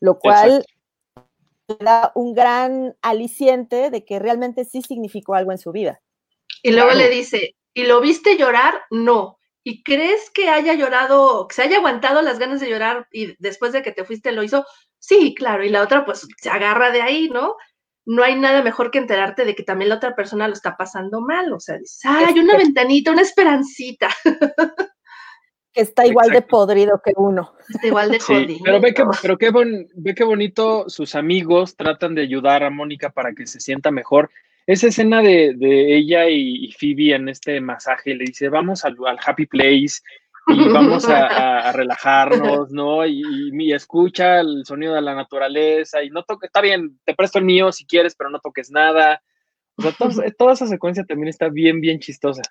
lo 0.00 0.18
cual 0.18 0.64
le 1.68 1.76
da 1.84 2.12
un 2.14 2.34
gran 2.34 2.96
aliciente 3.02 3.90
de 3.90 4.04
que 4.04 4.18
realmente 4.18 4.64
sí 4.64 4.82
significó 4.82 5.34
algo 5.34 5.52
en 5.52 5.58
su 5.58 5.70
vida. 5.70 6.00
Y 6.62 6.72
luego 6.72 6.92
le 6.92 7.08
dice, 7.08 7.55
¿Y 7.76 7.84
lo 7.84 8.00
viste 8.00 8.38
llorar? 8.38 8.84
No. 8.90 9.38
¿Y 9.62 9.82
crees 9.82 10.30
que 10.30 10.48
haya 10.48 10.72
llorado, 10.72 11.46
que 11.46 11.56
se 11.56 11.62
haya 11.62 11.76
aguantado 11.76 12.22
las 12.22 12.38
ganas 12.38 12.58
de 12.58 12.70
llorar 12.70 13.06
y 13.12 13.36
después 13.38 13.72
de 13.72 13.82
que 13.82 13.92
te 13.92 14.04
fuiste 14.04 14.32
lo 14.32 14.42
hizo? 14.42 14.64
Sí, 14.98 15.34
claro. 15.36 15.62
Y 15.62 15.68
la 15.68 15.82
otra 15.82 16.06
pues 16.06 16.26
se 16.38 16.48
agarra 16.48 16.90
de 16.90 17.02
ahí, 17.02 17.28
¿no? 17.28 17.54
No 18.06 18.24
hay 18.24 18.36
nada 18.36 18.62
mejor 18.62 18.90
que 18.90 18.96
enterarte 18.96 19.44
de 19.44 19.54
que 19.54 19.62
también 19.62 19.90
la 19.90 19.96
otra 19.96 20.16
persona 20.16 20.48
lo 20.48 20.54
está 20.54 20.74
pasando 20.74 21.20
mal. 21.20 21.52
O 21.52 21.60
sea, 21.60 21.76
dices, 21.76 22.00
hay 22.06 22.38
una 22.38 22.56
ventanita, 22.56 23.12
una 23.12 23.20
esperancita. 23.20 24.08
que 25.74 25.82
está 25.82 26.06
igual 26.06 26.30
de 26.30 26.40
podrido 26.40 27.02
que 27.04 27.12
uno. 27.14 27.52
Está 27.68 27.88
igual 27.88 28.10
de 28.10 28.20
jodido. 28.20 28.60
pero 28.64 28.80
ve 28.80 28.94
que, 28.94 29.04
pero 29.20 29.36
qué, 29.36 29.52
ve 29.96 30.14
qué 30.14 30.24
bonito 30.24 30.88
sus 30.88 31.14
amigos 31.14 31.76
tratan 31.76 32.14
de 32.14 32.22
ayudar 32.22 32.64
a 32.64 32.70
Mónica 32.70 33.10
para 33.10 33.34
que 33.34 33.46
se 33.46 33.60
sienta 33.60 33.90
mejor 33.90 34.30
esa 34.66 34.88
escena 34.88 35.22
de, 35.22 35.54
ella 35.96 36.28
y, 36.28 36.72
Phoebe 36.72 37.14
en 37.14 37.28
este 37.28 37.60
masaje, 37.60 38.14
le 38.14 38.24
dice, 38.24 38.48
vamos 38.48 38.84
al, 38.84 38.96
Happy 39.24 39.46
Place, 39.46 40.00
y 40.48 40.68
vamos 40.72 41.08
a, 41.08 41.72
relajarnos, 41.72 42.70
¿no? 42.70 43.06
Y, 43.06 43.22
y, 43.52 43.72
escucha 43.72 44.40
el 44.40 44.64
sonido 44.64 44.94
de 44.94 45.02
la 45.02 45.14
naturaleza 45.14 46.02
y 46.02 46.10
no 46.10 46.24
toques, 46.24 46.48
está 46.48 46.60
bien, 46.60 46.98
te 47.04 47.14
presto 47.14 47.38
el 47.38 47.44
mío 47.44 47.70
si 47.72 47.86
quieres, 47.86 48.14
pero 48.16 48.30
no 48.30 48.40
toques 48.40 48.70
nada. 48.70 49.22
O 49.76 49.82
sea, 49.82 49.92
toda 50.38 50.52
esa 50.52 50.66
secuencia 50.66 51.04
también 51.04 51.28
está 51.28 51.48
bien, 51.48 51.80
bien 51.80 52.00
chistosa. 52.00 52.42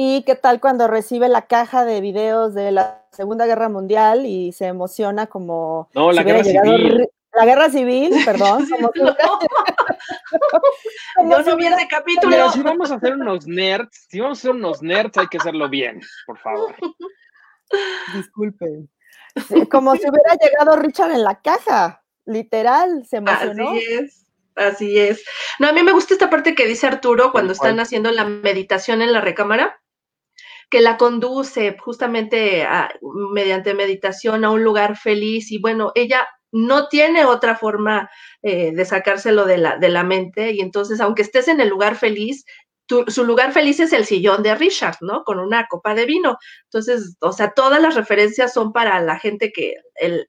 ¿Y 0.00 0.22
qué 0.22 0.36
tal 0.36 0.60
cuando 0.60 0.86
recibe 0.86 1.28
la 1.28 1.46
caja 1.46 1.84
de 1.84 2.00
videos 2.00 2.54
de 2.54 2.70
la 2.70 3.04
Segunda 3.10 3.46
Guerra 3.46 3.68
Mundial 3.68 4.26
y 4.26 4.52
se 4.52 4.66
emociona 4.66 5.26
como... 5.26 5.88
No, 5.92 6.12
la 6.12 6.22
guerra 6.22 6.44
civil. 6.44 7.08
La 7.38 7.44
guerra 7.44 7.70
civil, 7.70 8.10
perdón. 8.24 8.68
Como 8.68 8.90
no. 8.96 9.16
Yo 11.30 11.42
no 11.42 11.56
vi 11.56 11.66
ese 11.66 11.86
capítulo. 11.88 12.30
Pero 12.30 12.50
si 12.50 12.62
vamos 12.62 12.90
a 12.90 12.96
hacer 12.96 13.14
unos 13.14 13.46
nerds, 13.46 14.08
si 14.10 14.18
vamos 14.18 14.38
a 14.38 14.40
hacer 14.40 14.50
unos 14.50 14.82
nerds, 14.82 15.16
hay 15.18 15.28
que 15.28 15.38
hacerlo 15.38 15.68
bien, 15.68 16.00
por 16.26 16.36
favor. 16.38 16.74
Disculpen. 18.14 18.90
Como 19.70 19.94
si 19.94 20.00
hubiera 20.00 20.34
llegado 20.34 20.74
Richard 20.76 21.12
en 21.12 21.22
la 21.22 21.40
caja, 21.40 22.02
literal, 22.26 23.06
se 23.08 23.18
emocionó. 23.18 23.70
Así 23.70 23.84
es. 23.88 24.26
Así 24.56 24.98
es. 24.98 25.24
No, 25.60 25.68
a 25.68 25.72
mí 25.72 25.84
me 25.84 25.92
gusta 25.92 26.14
esta 26.14 26.30
parte 26.30 26.56
que 26.56 26.66
dice 26.66 26.88
Arturo 26.88 27.30
cuando 27.30 27.52
están 27.52 27.78
haciendo 27.78 28.10
la 28.10 28.24
meditación 28.24 29.00
en 29.00 29.12
la 29.12 29.20
recámara, 29.20 29.80
que 30.70 30.80
la 30.80 30.96
conduce 30.96 31.76
justamente 31.78 32.66
mediante 33.32 33.74
meditación 33.74 34.44
a 34.44 34.50
un 34.50 34.64
lugar 34.64 34.96
feliz 34.96 35.52
y 35.52 35.60
bueno, 35.60 35.92
ella 35.94 36.26
no 36.52 36.88
tiene 36.88 37.24
otra 37.24 37.56
forma 37.56 38.10
eh, 38.42 38.72
de 38.72 38.84
sacárselo 38.84 39.44
de 39.44 39.58
la, 39.58 39.76
de 39.76 39.88
la 39.88 40.04
mente 40.04 40.52
y 40.52 40.60
entonces 40.60 41.00
aunque 41.00 41.22
estés 41.22 41.48
en 41.48 41.60
el 41.60 41.68
lugar 41.68 41.96
feliz, 41.96 42.44
su 43.08 43.24
lugar 43.24 43.52
feliz 43.52 43.80
es 43.80 43.92
el 43.92 44.06
sillón 44.06 44.42
de 44.42 44.54
Richard, 44.54 44.96
¿no? 45.02 45.22
Con 45.24 45.38
una 45.38 45.66
copa 45.66 45.94
de 45.94 46.06
vino. 46.06 46.38
Entonces, 46.64 47.16
o 47.20 47.32
sea, 47.32 47.52
todas 47.52 47.82
las 47.82 47.94
referencias 47.94 48.54
son 48.54 48.72
para 48.72 48.98
la 49.00 49.18
gente 49.18 49.52
que, 49.52 49.74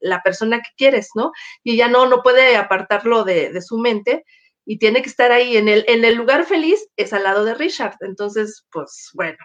la 0.00 0.22
persona 0.22 0.58
que 0.58 0.70
quieres, 0.76 1.08
¿no? 1.14 1.32
Y 1.64 1.74
ella 1.74 1.88
no, 1.88 2.06
no 2.06 2.22
puede 2.22 2.56
apartarlo 2.56 3.24
de, 3.24 3.50
de, 3.50 3.62
su 3.62 3.78
mente 3.78 4.24
y 4.66 4.78
tiene 4.78 5.00
que 5.00 5.08
estar 5.08 5.32
ahí 5.32 5.56
en 5.56 5.68
el, 5.68 5.84
en 5.88 6.04
el 6.04 6.14
lugar 6.16 6.44
feliz, 6.44 6.86
es 6.96 7.14
al 7.14 7.22
lado 7.22 7.44
de 7.44 7.54
Richard. 7.54 7.96
Entonces, 8.00 8.66
pues 8.70 9.10
bueno, 9.14 9.38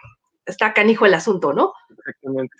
está 0.44 0.74
canijo 0.74 1.06
el 1.06 1.14
asunto, 1.14 1.54
¿no? 1.54 1.72
Exactamente. 1.88 2.54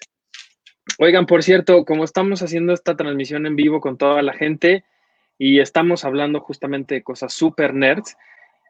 Oigan, 0.99 1.26
por 1.26 1.43
cierto, 1.43 1.85
como 1.85 2.05
estamos 2.05 2.43
haciendo 2.43 2.73
esta 2.73 2.97
transmisión 2.97 3.47
en 3.47 3.55
vivo 3.55 3.81
con 3.81 3.99
toda 3.99 4.23
la 4.23 4.33
gente 4.33 4.85
y 5.38 5.61
estamos 5.61 6.05
hablando 6.05 6.41
justamente 6.41 6.95
de 6.95 7.03
cosas 7.03 7.35
super 7.35 7.75
nerds, 7.75 8.17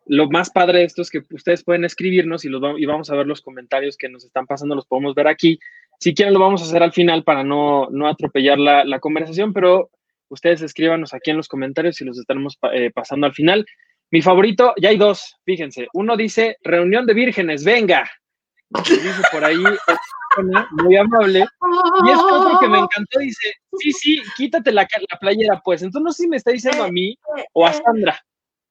lo 0.06 0.28
más 0.28 0.50
padre 0.50 0.80
de 0.80 0.84
esto 0.84 1.02
es 1.02 1.10
que 1.10 1.22
ustedes 1.30 1.62
pueden 1.62 1.84
escribirnos 1.84 2.44
y, 2.44 2.48
los 2.48 2.62
y 2.78 2.86
vamos 2.86 3.10
a 3.10 3.16
ver 3.16 3.26
los 3.26 3.42
comentarios 3.42 3.96
que 3.96 4.08
nos 4.08 4.24
están 4.24 4.46
pasando, 4.46 4.74
los 4.74 4.86
podemos 4.86 5.14
ver 5.14 5.28
aquí. 5.28 5.58
Si 6.00 6.14
quieren, 6.14 6.34
lo 6.34 6.40
vamos 6.40 6.62
a 6.62 6.64
hacer 6.64 6.82
al 6.82 6.92
final 6.92 7.22
para 7.22 7.44
no, 7.44 7.88
no 7.90 8.08
atropellar 8.08 8.58
la, 8.58 8.84
la, 8.84 8.98
conversación, 9.00 9.52
pero 9.52 9.90
ustedes 10.28 10.62
escríbanos 10.62 11.14
aquí 11.14 11.30
en 11.30 11.36
los 11.36 11.48
comentarios 11.48 12.00
y 12.00 12.04
los 12.04 12.18
estaremos 12.18 12.58
eh, 12.72 12.90
pasando 12.92 13.26
al 13.26 13.34
final. 13.34 13.66
Mi 14.10 14.22
favorito, 14.22 14.74
ya 14.80 14.90
hay 14.90 14.96
dos, 14.96 15.36
fíjense. 15.44 15.88
Uno 15.92 16.16
dice, 16.16 16.56
reunión 16.62 17.06
de 17.06 17.14
vírgenes, 17.14 17.64
venga 17.64 18.08
dice 18.70 19.22
por 19.30 19.44
ahí, 19.44 19.62
muy 20.72 20.96
amable. 20.96 21.46
Y 22.04 22.10
es 22.10 22.18
otro 22.18 22.58
que 22.60 22.68
me 22.68 22.78
encantó, 22.78 23.18
dice, 23.18 23.54
sí, 23.78 23.92
sí, 23.92 24.22
quítate 24.36 24.72
la, 24.72 24.86
la 25.08 25.18
playera, 25.18 25.60
pues. 25.64 25.82
Entonces 25.82 26.04
no 26.04 26.12
sé 26.12 26.24
si 26.24 26.28
me 26.28 26.36
está 26.36 26.50
diciendo 26.50 26.84
a 26.84 26.90
mí 26.90 27.18
o 27.52 27.66
a 27.66 27.72
Sandra. 27.72 28.20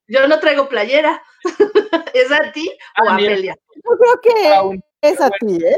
Yo 0.07 0.27
no 0.27 0.39
traigo 0.39 0.69
playera. 0.69 1.21
¿Es 2.13 2.31
a 2.31 2.51
ti 2.51 2.69
o 3.03 3.09
a 3.09 3.13
Amelia? 3.13 3.55
Yo 3.75 3.97
creo 3.97 4.21
que 4.21 4.79
es 5.01 5.21
a 5.21 5.29
ti, 5.29 5.57
¿eh? 5.63 5.77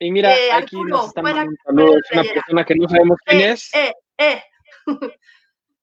Y 0.00 0.10
mira, 0.10 0.34
eh, 0.34 0.50
aquí 0.52 0.76
nos 0.82 1.08
están 1.08 1.24
mandando 1.24 1.52
saludos. 1.64 2.00
Una 2.12 2.22
persona 2.22 2.64
que 2.64 2.74
no 2.74 2.88
sabemos 2.88 3.18
quién 3.24 3.40
eh, 3.40 3.50
es. 3.52 3.74
Eh, 3.74 3.92
eh. 4.18 4.42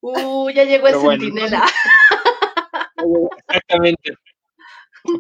Uh, 0.02 0.50
ya 0.52 0.64
llegó 0.64 0.88
el 0.88 0.96
centinela. 0.96 1.66
Exactamente. 3.50 4.14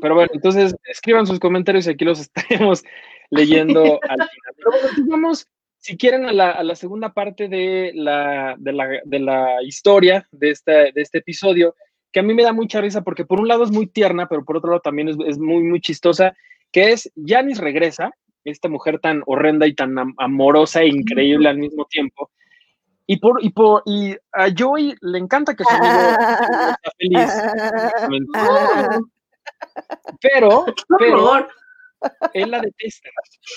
Pero 0.01 0.15
bueno, 0.15 0.29
entonces 0.33 0.75
escriban 0.85 1.27
sus 1.27 1.39
comentarios 1.39 1.87
y 1.87 1.91
aquí 1.91 2.05
los 2.05 2.19
estaremos 2.21 2.83
leyendo 3.29 3.99
al 4.03 4.15
final. 4.15 4.29
Pero 4.55 4.71
bueno, 4.71 5.05
vamos, 5.07 5.47
si 5.77 5.97
quieren, 5.97 6.25
a 6.25 6.33
la, 6.33 6.51
a 6.51 6.63
la 6.63 6.75
segunda 6.75 7.13
parte 7.13 7.47
de 7.47 7.91
la, 7.93 8.55
de 8.57 8.73
la, 8.73 8.87
de 9.03 9.19
la 9.19 9.63
historia 9.63 10.27
de 10.31 10.51
este, 10.51 10.91
de 10.91 11.01
este 11.01 11.19
episodio, 11.19 11.75
que 12.11 12.19
a 12.19 12.23
mí 12.23 12.33
me 12.33 12.43
da 12.43 12.53
mucha 12.53 12.81
risa 12.81 13.01
porque 13.01 13.25
por 13.25 13.39
un 13.39 13.47
lado 13.47 13.63
es 13.63 13.71
muy 13.71 13.87
tierna, 13.87 14.27
pero 14.27 14.43
por 14.43 14.57
otro 14.57 14.71
lado 14.71 14.81
también 14.81 15.09
es, 15.09 15.17
es 15.25 15.37
muy, 15.37 15.63
muy 15.63 15.79
chistosa, 15.79 16.35
que 16.71 16.91
es 16.91 17.11
Janice 17.15 17.61
regresa, 17.61 18.11
esta 18.43 18.69
mujer 18.69 18.99
tan 18.99 19.21
horrenda 19.25 19.67
y 19.67 19.73
tan 19.73 19.95
amorosa 20.17 20.81
e 20.81 20.87
increíble 20.87 21.49
al 21.49 21.57
mismo 21.57 21.85
tiempo. 21.85 22.31
Y, 23.05 23.17
por, 23.17 23.43
y, 23.43 23.49
por, 23.49 23.81
y 23.85 24.15
a 24.33 24.47
Joey 24.55 24.95
le 25.01 25.17
encanta 25.17 25.55
que 25.55 25.63
su 25.63 25.75
amigo 25.75 25.89
esté 26.83 26.91
feliz. 26.97 27.31
Pero, 30.21 30.65
pero 30.97 31.47
él 32.33 32.51
la 32.51 32.59
detesta. 32.59 33.09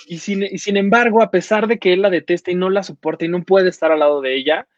Y 0.07 0.19
sin, 0.19 0.43
y 0.43 0.59
sin 0.59 0.77
embargo, 0.77 1.23
a 1.23 1.31
pesar 1.31 1.67
de 1.67 1.79
que 1.79 1.93
él 1.93 2.03
la 2.03 2.11
detesta 2.11 2.51
y 2.51 2.55
no 2.55 2.71
la 2.71 2.83
soporta 2.83 3.25
y 3.25 3.29
no 3.29 3.43
puede 3.43 3.69
estar 3.69 3.93
al 3.93 4.01
lado 4.01 4.21
de 4.21 4.37
ella, 4.37 4.69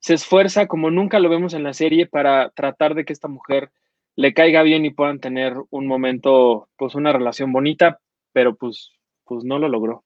se 0.00 0.14
esfuerza 0.14 0.66
como 0.66 0.90
nunca 0.90 1.18
lo 1.18 1.28
vemos 1.28 1.54
en 1.54 1.64
la 1.64 1.72
serie 1.72 2.06
para 2.06 2.50
tratar 2.50 2.94
de 2.94 3.04
que 3.04 3.12
esta 3.12 3.28
mujer 3.28 3.70
le 4.16 4.34
caiga 4.34 4.62
bien 4.62 4.84
y 4.84 4.90
puedan 4.90 5.20
tener 5.20 5.54
un 5.70 5.86
momento, 5.86 6.68
pues 6.76 6.94
una 6.94 7.12
relación 7.12 7.52
bonita, 7.52 8.00
pero 8.32 8.56
pues, 8.56 8.92
pues 9.24 9.44
no 9.44 9.58
lo 9.58 9.68
logró. 9.68 10.04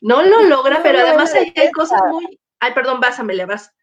No 0.00 0.22
lo 0.22 0.42
logra, 0.44 0.80
pero 0.82 1.00
además 1.00 1.34
hay, 1.34 1.52
hay 1.56 1.70
cosas 1.72 2.00
muy... 2.10 2.38
Ay, 2.60 2.72
perdón, 2.74 3.00
vas, 3.00 3.18
Amelia, 3.18 3.46
vas. 3.46 3.74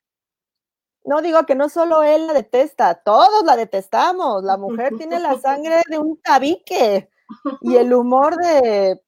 No 1.05 1.21
digo 1.21 1.45
que 1.45 1.55
no 1.55 1.69
solo 1.69 2.03
él 2.03 2.27
la 2.27 2.33
detesta, 2.33 2.95
todos 2.95 3.43
la 3.45 3.55
detestamos. 3.55 4.43
La 4.43 4.57
mujer 4.57 4.93
tiene 4.97 5.19
la 5.19 5.39
sangre 5.39 5.81
de 5.89 5.97
un 5.97 6.19
tabique 6.21 7.09
y 7.61 7.75
el 7.75 7.93
humor 7.93 8.35
de 8.37 8.99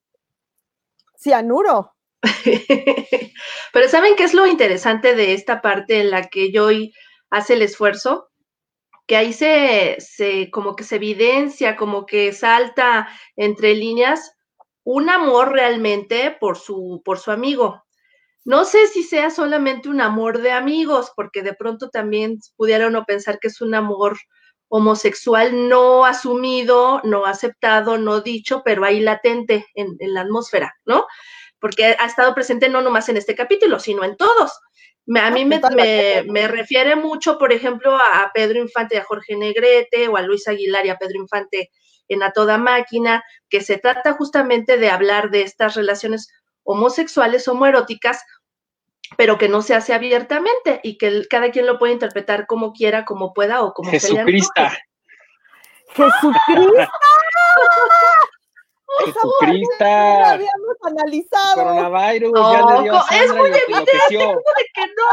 cianuro. 1.18 1.94
Pero 3.74 3.89
¿saben 3.89 4.16
qué 4.16 4.24
es 4.24 4.34
lo 4.34 4.48
interesante 4.48 5.16
de 5.16 5.34
esta 5.34 5.62
parte 5.62 6.01
en 6.01 6.12
la 6.12 6.27
que 6.27 6.51
Joy 6.54 6.94
hace 7.30 7.54
el 7.54 7.62
esfuerzo? 7.62 8.30
Que 9.08 9.16
ahí 9.16 9.34
se, 9.34 9.98
se 10.00 10.51
como 10.51 10.75
que 10.75 10.84
se 10.84 10.98
evidencia, 10.98 11.75
como 11.75 12.06
que 12.06 12.34
salta 12.34 13.08
entre 13.36 13.74
líneas 13.74 14.38
un 14.84 15.10
amor 15.10 15.51
realmente 15.51 16.32
por 16.39 16.58
su, 16.58 17.01
por 17.04 17.20
su 17.20 17.32
amigo. 17.32 17.84
No 18.48 18.63
sé 18.63 18.88
si 18.88 19.04
sea 19.04 19.30
solamente 19.30 19.89
un 19.89 20.00
amor 20.00 20.39
de 20.39 20.51
amigos, 20.51 21.12
porque 21.18 21.44
de 21.44 21.54
pronto 21.54 21.89
también 21.89 22.39
pudiera 22.56 22.88
uno 22.88 23.04
pensar 23.04 23.39
que 23.39 23.50
es 23.50 23.60
un 23.60 23.75
amor 23.75 24.18
homosexual 24.70 25.68
no 25.68 26.06
asumido, 26.06 27.01
no 27.04 27.25
aceptado, 27.25 27.98
no 27.98 28.22
dicho, 28.22 28.62
pero 28.63 28.86
ahí 28.86 29.01
latente 29.01 29.66
en, 29.75 29.98
la 30.00 30.22
atmósfera, 30.22 30.74
¿no? 30.86 31.06
Porque 31.60 31.98
ha 32.00 32.06
estado 32.06 32.34
presente 32.34 32.70
no 32.70 32.82
nomás 32.82 33.10
en 33.10 33.18
este 33.18 33.36
capítulo, 33.36 33.82
sino 33.82 34.06
en 34.06 34.16
todos. 34.16 34.54
a 35.13 35.30
mí 35.30 35.44
me, 35.44 35.60
me, 36.30 36.48
refiere 36.48 36.96
mucho, 36.96 37.38
por 37.38 37.51
ejemplo, 37.51 37.98
a 37.98 38.32
Pedro 38.34 38.60
Infante 38.60 38.96
y 38.96 39.00
a 39.00 39.04
Jorge 39.04 39.36
Negrete, 39.36 40.08
o 40.08 40.16
a 40.16 40.22
Luis 40.22 40.48
Aguilar 40.48 40.86
y 40.86 40.89
a 40.89 40.98
Pedro 40.98 41.20
Infante 41.20 41.70
en 42.08 42.24
A 42.24 42.32
Toda 42.32 42.58
Máquina, 42.58 43.25
que 43.50 43.60
se 43.60 43.77
trata 43.77 44.13
justamente 44.13 44.77
de 44.77 44.89
hablar 44.89 45.32
de 45.32 45.42
estas 45.42 45.75
relaciones 45.75 46.30
homosexuales, 46.68 47.48
homoeróticas, 47.48 48.24
pero 49.16 49.38
que 49.38 49.48
no 49.48 49.62
se 49.62 49.76
hace 49.76 49.94
abiertamente 49.94 50.82
y 50.84 50.98
que 50.98 51.28
cada 51.30 51.52
quien 51.52 51.66
lo 51.66 51.80
puede 51.80 51.94
interpretar 51.94 52.48
como 52.48 52.74
quiera, 52.74 53.06
como 53.06 53.34
pueda 53.34 53.62
o 53.62 53.74
como 53.74 53.92
Jesucristo. 53.92 54.62
Jesucristo. 55.94 56.92
Jesucristo. 59.06 59.86
habíamos 59.86 60.78
analizado. 60.84 61.56
Coronavirus, 61.56 62.34
ya 62.34 62.66
le 62.66 62.84
dio 62.84 63.02
Es 63.12 63.34
muy 63.34 63.50
evidente 63.50 63.92
que 64.10 64.18
no. 64.18 65.10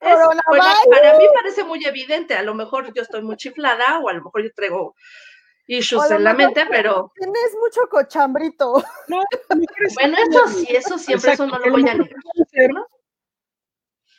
para 0.90 1.18
mí 1.18 1.24
parece 1.34 1.64
muy 1.64 1.84
evidente. 1.84 2.34
A 2.34 2.42
lo 2.42 2.54
mejor 2.54 2.92
yo 2.94 3.02
estoy 3.02 3.22
muy 3.22 3.36
chiflada 3.36 4.00
o 4.00 4.08
a 4.08 4.12
lo 4.12 4.24
mejor 4.24 4.42
yo 4.42 4.50
traigo 4.54 4.94
issues 5.66 6.10
en 6.10 6.24
la 6.24 6.34
mente, 6.34 6.64
pero. 6.70 7.12
Tienes 7.14 7.56
mucho 7.60 7.80
cochambrito. 7.90 8.82
No, 9.08 9.22
bueno, 9.94 10.16
eso 10.18 10.48
sí, 10.48 10.66
eso 10.70 10.98
siempre, 10.98 11.32
eso 11.32 11.46
no 11.46 11.58
lo 11.58 11.70
voy 11.70 11.88
a 11.88 11.94
negar. 11.94 12.10
¿no? 12.72 12.86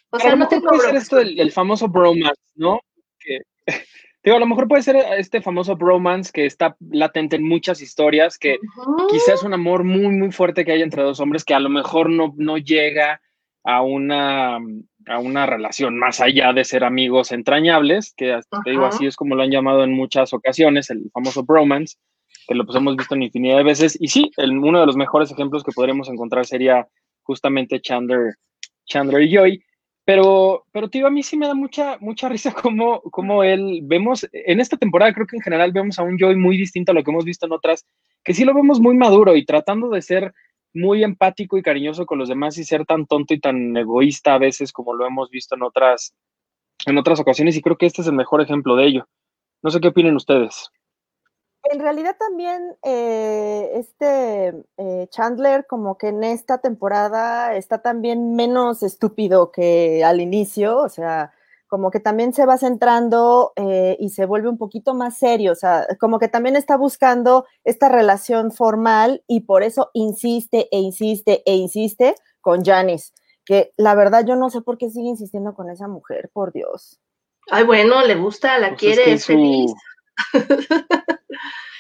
O 0.10 0.20
sea, 0.20 0.36
no 0.36 0.48
tengo 0.48 0.70
puede 0.70 0.82
ser 0.82 0.96
esto 0.96 1.20
el, 1.20 1.52
famoso 1.52 1.90
bromance, 1.90 2.42
¿no? 2.56 2.80
Que, 3.20 3.42
digo, 4.24 4.38
a 4.38 4.40
lo 4.40 4.46
mejor 4.46 4.68
puede 4.68 4.82
ser 4.82 4.96
este 5.18 5.42
famoso 5.42 5.76
bromance 5.76 6.32
que 6.32 6.46
está 6.46 6.78
latente 6.90 7.36
en 7.36 7.44
muchas 7.44 7.82
historias, 7.82 8.38
que 8.38 8.58
quizás 9.10 9.36
es 9.36 9.44
un 9.44 9.54
amor 9.54 9.84
muy, 9.84 10.16
muy 10.16 10.32
fuerte 10.32 10.64
que 10.64 10.72
hay 10.72 10.82
entre 10.82 11.04
dos 11.04 11.20
hombres 11.20 11.44
que 11.44 11.54
a 11.54 11.60
lo 11.60 11.70
mejor 11.70 12.10
no, 12.10 12.34
no 12.38 12.58
llega 12.58 13.22
a 13.66 13.82
una 13.82 14.60
a 15.08 15.20
una 15.20 15.46
relación 15.46 15.98
más 15.98 16.20
allá 16.20 16.54
de 16.54 16.66
ser 16.66 16.84
amigos 16.84 17.32
entrañables, 17.32 18.14
que 18.16 18.40
te 18.64 18.70
digo 18.70 18.86
así 18.86 19.06
es 19.06 19.16
como 19.16 19.36
lo 19.36 19.44
han 19.44 19.52
llamado 19.52 19.84
en 19.84 19.94
muchas 19.94 20.34
ocasiones, 20.34 20.90
el 20.90 21.10
famoso 21.12 21.44
bromance. 21.44 21.98
que 22.48 22.56
lo 22.56 22.66
pues, 22.66 22.78
hemos 22.78 22.96
visto 22.96 23.16
en 23.16 23.24
infinidad 23.24 23.58
de 23.58 23.64
veces. 23.64 23.98
Y 24.00 24.08
sí, 24.08 24.32
el, 24.38 24.58
uno 24.58 24.80
de 24.80 24.86
los 24.86 24.96
mejores 24.96 25.32
ejemplos 25.32 25.64
que 25.64 25.72
podremos 25.72 26.10
encontrar 26.10 26.46
sería 26.46 26.88
justamente 27.24 27.82
Chandler, 27.82 28.36
Chandler 28.86 29.22
y 29.24 29.36
Joy. 29.36 29.64
Pero, 30.06 30.64
pero 30.72 30.90
tío, 30.90 31.08
a 31.08 31.10
mí 31.10 31.22
sí 31.22 31.36
me 31.36 31.48
da 31.48 31.54
mucha, 31.54 31.98
mucha 32.00 32.30
risa 32.30 32.54
como, 32.54 33.02
como 33.02 33.44
él, 33.44 33.82
vemos, 33.84 34.28
en 34.32 34.60
esta 34.60 34.78
temporada 34.78 35.14
creo 35.14 35.28
que 35.28 35.36
en 35.36 35.42
general 35.42 35.72
vemos 35.72 36.00
a 36.00 36.04
un 36.04 36.18
Joy 36.18 36.36
muy 36.36 36.58
distinto 36.58 36.92
a 36.92 36.96
lo 36.96 37.04
que 37.04 37.12
hemos 37.12 37.26
visto 37.26 37.46
en 37.46 37.52
otras, 37.52 37.86
que 38.24 38.34
sí 38.34 38.46
lo 38.46 38.54
vemos 38.54 38.80
muy 38.80 38.96
maduro 38.96 39.36
y 39.36 39.46
tratando 39.46 39.90
de 39.90 40.02
ser 40.02 40.34
muy 40.78 41.04
empático 41.04 41.58
y 41.58 41.64
cariñoso 41.64 42.06
con 42.06 42.20
los 42.20 42.30
demás 42.30 42.58
y 42.58 42.64
ser 42.64 42.86
tan 42.86 43.06
tonto 43.06 43.34
y 43.34 43.40
tan 43.40 43.76
egoísta 43.76 44.36
a 44.36 44.38
veces 44.38 44.72
como 44.72 44.94
lo 44.94 45.06
hemos 45.06 45.30
visto 45.30 45.56
en 45.56 45.64
otras, 45.64 46.14
en 46.86 46.98
otras 46.98 47.20
ocasiones 47.20 47.56
y 47.58 47.62
creo 47.62 47.78
que 47.78 47.88
este 47.88 48.02
es 48.02 48.08
el 48.08 48.14
mejor 48.14 48.42
ejemplo 48.42 48.76
de 48.76 48.86
ello. 48.86 49.08
No 49.64 49.72
sé 49.72 49.80
qué 49.80 49.90
opinen 49.90 50.16
ustedes 50.16 50.72
en 51.72 51.80
realidad 51.80 52.16
también 52.18 52.76
eh, 52.84 53.72
este 53.74 54.66
eh, 54.78 55.08
Chandler 55.10 55.66
como 55.68 55.98
que 55.98 56.10
en 56.10 56.24
esta 56.24 56.60
temporada 56.60 57.56
está 57.56 57.82
también 57.82 58.36
menos 58.36 58.84
estúpido 58.84 59.52
que 59.52 60.04
al 60.04 60.22
inicio, 60.22 60.78
o 60.78 60.90
sea, 60.90 61.34
como 61.68 61.92
que 61.92 62.00
también 62.00 62.34
se 62.34 62.46
va 62.46 62.58
centrando 62.58 63.54
eh, 63.56 63.98
y 64.00 64.10
se 64.10 64.26
vuelve 64.26 64.50
un 64.50 64.58
poquito 64.58 64.94
más 64.94 65.18
serio, 65.18 65.52
o 65.52 65.56
sea, 65.56 65.86
como 66.00 66.18
que 66.20 66.28
también 66.28 66.56
está 66.56 66.78
buscando 66.78 67.46
esta 67.64 67.90
relación 67.90 68.52
formal 68.52 69.24
y 69.28 69.42
por 69.42 69.64
eso 69.64 69.92
insiste 69.94 70.70
e 70.72 70.80
insiste 70.80 71.44
e 71.46 71.56
insiste 71.56 72.16
con 72.42 72.64
Janice, 72.64 73.14
que 73.46 73.72
la 73.78 73.96
verdad 73.96 74.26
yo 74.26 74.36
no 74.36 74.50
sé 74.50 74.62
por 74.62 74.78
qué 74.78 74.90
sigue 74.90 75.10
insistiendo 75.10 75.54
con 75.54 75.70
esa 75.70 75.88
mujer, 75.88 76.30
por 76.34 76.54
Dios. 76.54 77.00
Ay, 77.50 77.64
bueno, 77.64 78.06
le 78.06 78.16
gusta, 78.16 78.58
la 78.58 78.70
pues 78.70 78.80
quiere, 78.80 79.14
es, 79.14 79.26
feliz. 79.26 79.74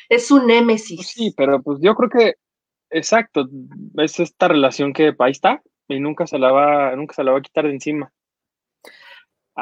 es 0.10 0.32
un 0.32 0.48
némesis. 0.48 0.98
Pues 0.98 1.08
sí, 1.08 1.34
pero 1.36 1.62
pues 1.62 1.79
yo 1.82 1.96
creo 1.96 2.10
que, 2.10 2.36
exacto, 2.89 3.48
es 3.98 4.20
esta 4.20 4.48
relación 4.48 4.94
que 4.94 5.13
ahí 5.20 5.32
está 5.32 5.62
y 5.88 6.00
nunca 6.00 6.27
se 6.27 6.39
la 6.39 6.51
va, 6.51 6.96
nunca 6.96 7.15
se 7.15 7.24
la 7.24 7.32
va 7.32 7.39
a 7.39 7.41
quitar 7.41 7.65
de 7.65 7.72
encima. 7.72 8.12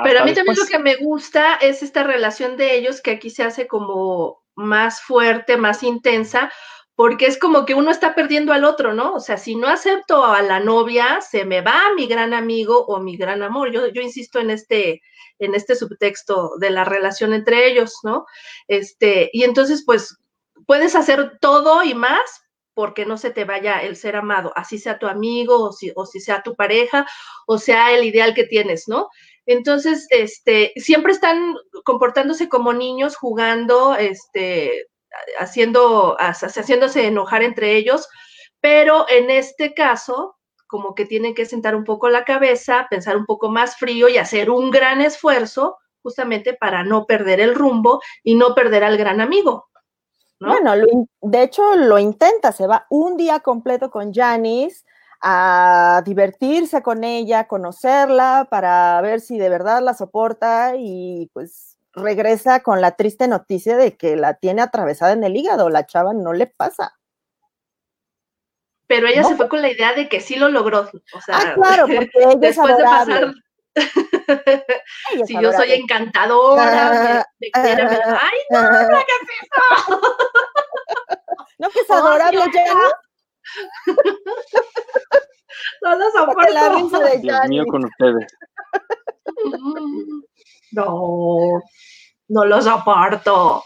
Pero 0.04 0.22
a 0.22 0.26
mí 0.26 0.34
también 0.34 0.58
lo 0.58 0.66
que 0.66 0.80
me 0.80 0.96
gusta 0.96 1.56
es 1.56 1.82
esta 1.84 2.04
relación 2.04 2.58
de 2.58 2.76
ellos 2.76 3.02
que 3.02 3.12
aquí 3.12 3.30
se 3.30 3.44
hace 3.44 3.68
como 3.68 4.44
más 4.56 5.02
fuerte, 5.02 5.58
más 5.58 5.84
intensa, 5.84 6.52
porque 6.96 7.26
es 7.26 7.38
como 7.38 7.66
que 7.66 7.76
uno 7.76 7.92
está 7.92 8.16
perdiendo 8.16 8.54
al 8.54 8.64
otro, 8.64 8.94
¿no? 8.94 9.14
O 9.14 9.20
sea, 9.20 9.38
si 9.38 9.56
no 9.56 9.68
acepto 9.68 10.26
a 10.26 10.42
la 10.42 10.60
novia, 10.60 11.20
se 11.22 11.44
me 11.44 11.62
va 11.62 11.94
mi 11.96 12.08
gran 12.08 12.34
amigo 12.34 12.86
o 12.86 13.00
mi 13.00 13.18
gran 13.18 13.44
amor. 13.44 13.72
Yo, 13.72 13.88
yo 13.88 14.02
insisto 14.02 14.40
en 14.40 14.50
este, 14.50 15.02
en 15.40 15.56
este 15.56 15.76
subtexto 15.76 16.52
de 16.60 16.70
la 16.70 16.86
relación 16.86 17.34
entre 17.34 17.68
ellos, 17.68 18.00
¿no? 18.04 18.26
Este, 18.68 19.30
y 19.34 19.44
entonces, 19.44 19.84
pues, 19.86 20.18
puedes 20.66 20.96
hacer 20.96 21.38
todo 21.42 21.84
y 21.84 21.94
más 21.94 22.46
porque 22.74 23.06
no 23.06 23.18
se 23.18 23.32
te 23.32 23.46
vaya 23.46 23.80
el 23.80 23.96
ser 23.96 24.18
amado, 24.18 24.52
así 24.56 24.78
sea 24.78 25.00
tu 25.00 25.08
amigo 25.08 25.64
o 25.64 25.72
si, 25.72 25.94
o 25.96 26.06
si 26.06 26.20
sea 26.20 26.44
tu 26.44 26.56
pareja 26.56 27.08
o 27.48 27.58
sea 27.58 27.94
el 27.94 28.04
ideal 28.04 28.34
que 28.34 28.44
tienes, 28.44 28.88
¿no? 28.88 29.10
Entonces, 29.46 30.08
este, 30.10 30.74
siempre 30.76 31.14
están 31.14 31.56
comportándose 31.84 32.50
como 32.50 32.74
niños, 32.74 33.16
jugando, 33.16 33.96
este, 33.96 34.88
haciendo, 35.40 36.18
haciéndose 36.20 37.08
enojar 37.08 37.44
entre 37.44 37.76
ellos, 37.76 38.08
pero 38.60 39.06
en 39.10 39.30
este 39.30 39.74
caso, 39.74 40.36
como 40.68 40.96
que 40.96 41.06
tienen 41.06 41.36
que 41.36 41.46
sentar 41.46 41.76
un 41.76 41.84
poco 41.84 42.10
la 42.10 42.26
cabeza, 42.26 42.88
pensar 42.90 43.18
un 43.18 43.26
poco 43.26 43.50
más 43.50 43.78
frío 43.78 44.10
y 44.10 44.18
hacer 44.18 44.50
un 44.50 44.72
gran 44.72 45.02
esfuerzo 45.02 45.78
justamente 46.02 46.54
para 46.54 46.84
no 46.84 47.06
perder 47.06 47.40
el 47.40 47.56
rumbo 47.56 48.02
y 48.24 48.36
no 48.36 48.54
perder 48.56 48.84
al 48.84 48.98
gran 48.98 49.22
amigo. 49.22 49.68
Bueno, 50.40 50.74
de 51.22 51.44
hecho 51.44 51.76
lo 51.76 51.98
intenta, 51.98 52.52
se 52.52 52.68
va 52.68 52.86
un 52.90 53.16
día 53.18 53.40
completo 53.40 53.90
con 53.90 54.14
Janice 54.14 54.84
a 55.28 56.04
divertirse 56.06 56.84
con 56.84 57.04
ella, 57.04 57.48
conocerla, 57.48 58.48
para 58.52 59.02
ver 59.02 59.22
si 59.22 59.40
de 59.40 59.50
verdad 59.50 59.82
la 59.82 59.96
soporta 59.96 60.74
y 60.78 61.32
pues 61.34 61.80
regresa 61.94 62.60
con 62.60 62.80
la 62.80 62.92
triste 62.92 63.28
noticia 63.28 63.76
de 63.76 63.98
que 63.98 64.16
la 64.18 64.36
tiene 64.36 64.62
atravesada 64.62 65.14
en 65.14 65.24
el 65.24 65.36
hígado, 65.36 65.72
la 65.72 65.88
chava 65.88 66.14
no 66.14 66.32
le 66.32 66.46
pasa. 66.46 66.94
Pero 68.86 69.08
ella 69.08 69.24
se 69.24 69.36
fue 69.36 69.50
con 69.50 69.64
la 69.64 69.72
idea 69.72 69.94
de 69.94 70.08
que 70.08 70.22
sí 70.22 70.36
lo 70.36 70.50
logró. 70.50 70.82
O 70.82 71.22
sea, 71.22 71.38
ah, 71.40 71.54
claro, 71.56 71.88
porque 71.88 72.12
ella 72.14 72.36
después 72.38 72.78
de 72.78 72.84
pasar. 72.84 73.34
si 75.26 75.42
yo 75.42 75.52
soy 75.54 75.72
encantadora, 75.72 77.26
me, 77.40 77.50
¡ay, 77.52 78.38
no, 78.52 78.62
no 78.62 78.80
es 78.80 79.06
eso! 79.42 80.02
¿No 81.58 81.70
que 81.72 81.80
es 81.80 81.90
adorable, 81.90 82.42
Jenny? 82.52 82.70
no 82.70 83.05
lo 85.82 86.12
soporto. 86.12 86.54
La 86.54 86.70
risa 86.70 87.00
de 87.00 87.18
Dios 87.20 87.40
mío 87.48 87.66
con 87.68 87.86
ustedes. 87.86 88.28
No, 90.72 91.62
no 92.28 92.46
lo 92.46 92.62
soporto. 92.62 93.64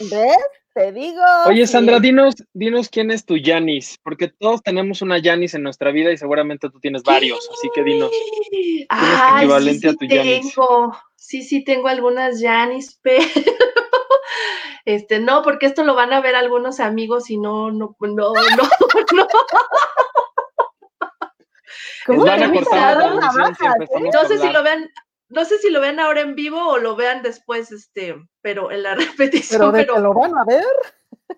¿Ves? 0.00 0.36
Te 0.74 0.90
digo. 0.90 1.22
Oye, 1.46 1.66
Sandra, 1.66 2.00
dinos, 2.00 2.34
dinos 2.54 2.88
quién 2.88 3.10
es 3.10 3.26
tu 3.26 3.36
Yanis, 3.36 3.98
porque 4.02 4.28
todos 4.28 4.62
tenemos 4.62 5.02
una 5.02 5.18
Yanis 5.18 5.54
en 5.54 5.62
nuestra 5.62 5.92
vida 5.92 6.10
y 6.10 6.16
seguramente 6.16 6.70
tú 6.70 6.80
tienes 6.80 7.02
varios, 7.02 7.46
así 7.52 7.68
que 7.74 7.84
dinos. 7.84 8.10
¿Quién 8.50 8.86
es 8.88 9.36
equivalente 9.36 9.88
a 9.90 9.92
tu 9.92 10.08
tengo. 10.08 10.96
Sí, 11.14 11.42
sí, 11.42 11.62
tengo 11.62 11.88
algunas 11.88 12.40
Yanis, 12.40 12.98
pero 13.02 13.24
este, 14.84 15.20
no, 15.20 15.42
porque 15.42 15.66
esto 15.66 15.84
lo 15.84 15.94
van 15.94 16.12
a 16.12 16.20
ver 16.20 16.34
algunos 16.34 16.80
amigos 16.80 17.30
y 17.30 17.38
no, 17.38 17.70
no, 17.70 17.96
no, 18.00 18.08
no, 18.08 18.32
no. 19.16 19.28
¿Cómo 22.06 22.24
van 22.24 22.42
a 22.42 22.52
cortar 22.52 22.96
la 22.96 23.10
No 24.12 24.24
sé 24.26 24.38
si 24.38 24.50
lo 24.50 24.62
vean, 24.62 24.90
no 25.28 25.44
sé 25.44 25.58
si 25.58 25.70
lo 25.70 25.80
ven 25.80 26.00
ahora 26.00 26.20
en 26.20 26.34
vivo 26.34 26.68
o 26.68 26.78
lo 26.78 26.96
vean 26.96 27.22
después, 27.22 27.72
este, 27.72 28.16
pero 28.40 28.70
en 28.70 28.82
la 28.82 28.94
repetición. 28.96 29.72
Pero, 29.72 29.98
lo 29.98 30.12
van 30.12 30.36
a 30.36 30.44
ver. 30.44 30.64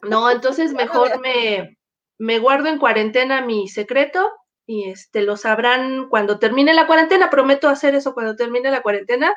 No, 0.03 0.31
entonces 0.31 0.73
mejor 0.73 1.21
me, 1.21 1.79
me 2.19 2.39
guardo 2.39 2.69
en 2.69 2.79
cuarentena 2.79 3.41
mi 3.41 3.69
secreto 3.69 4.33
y 4.67 4.89
este 4.89 5.23
lo 5.23 5.37
sabrán 5.37 6.09
cuando 6.09 6.39
termine 6.39 6.75
la 6.75 6.87
cuarentena. 6.87 7.31
Prometo 7.31 7.69
hacer 7.69 7.95
eso 7.95 8.15
cuando 8.15 8.35
termine 8.35 8.71
la 8.71 8.83
cuarentena. 8.83 9.35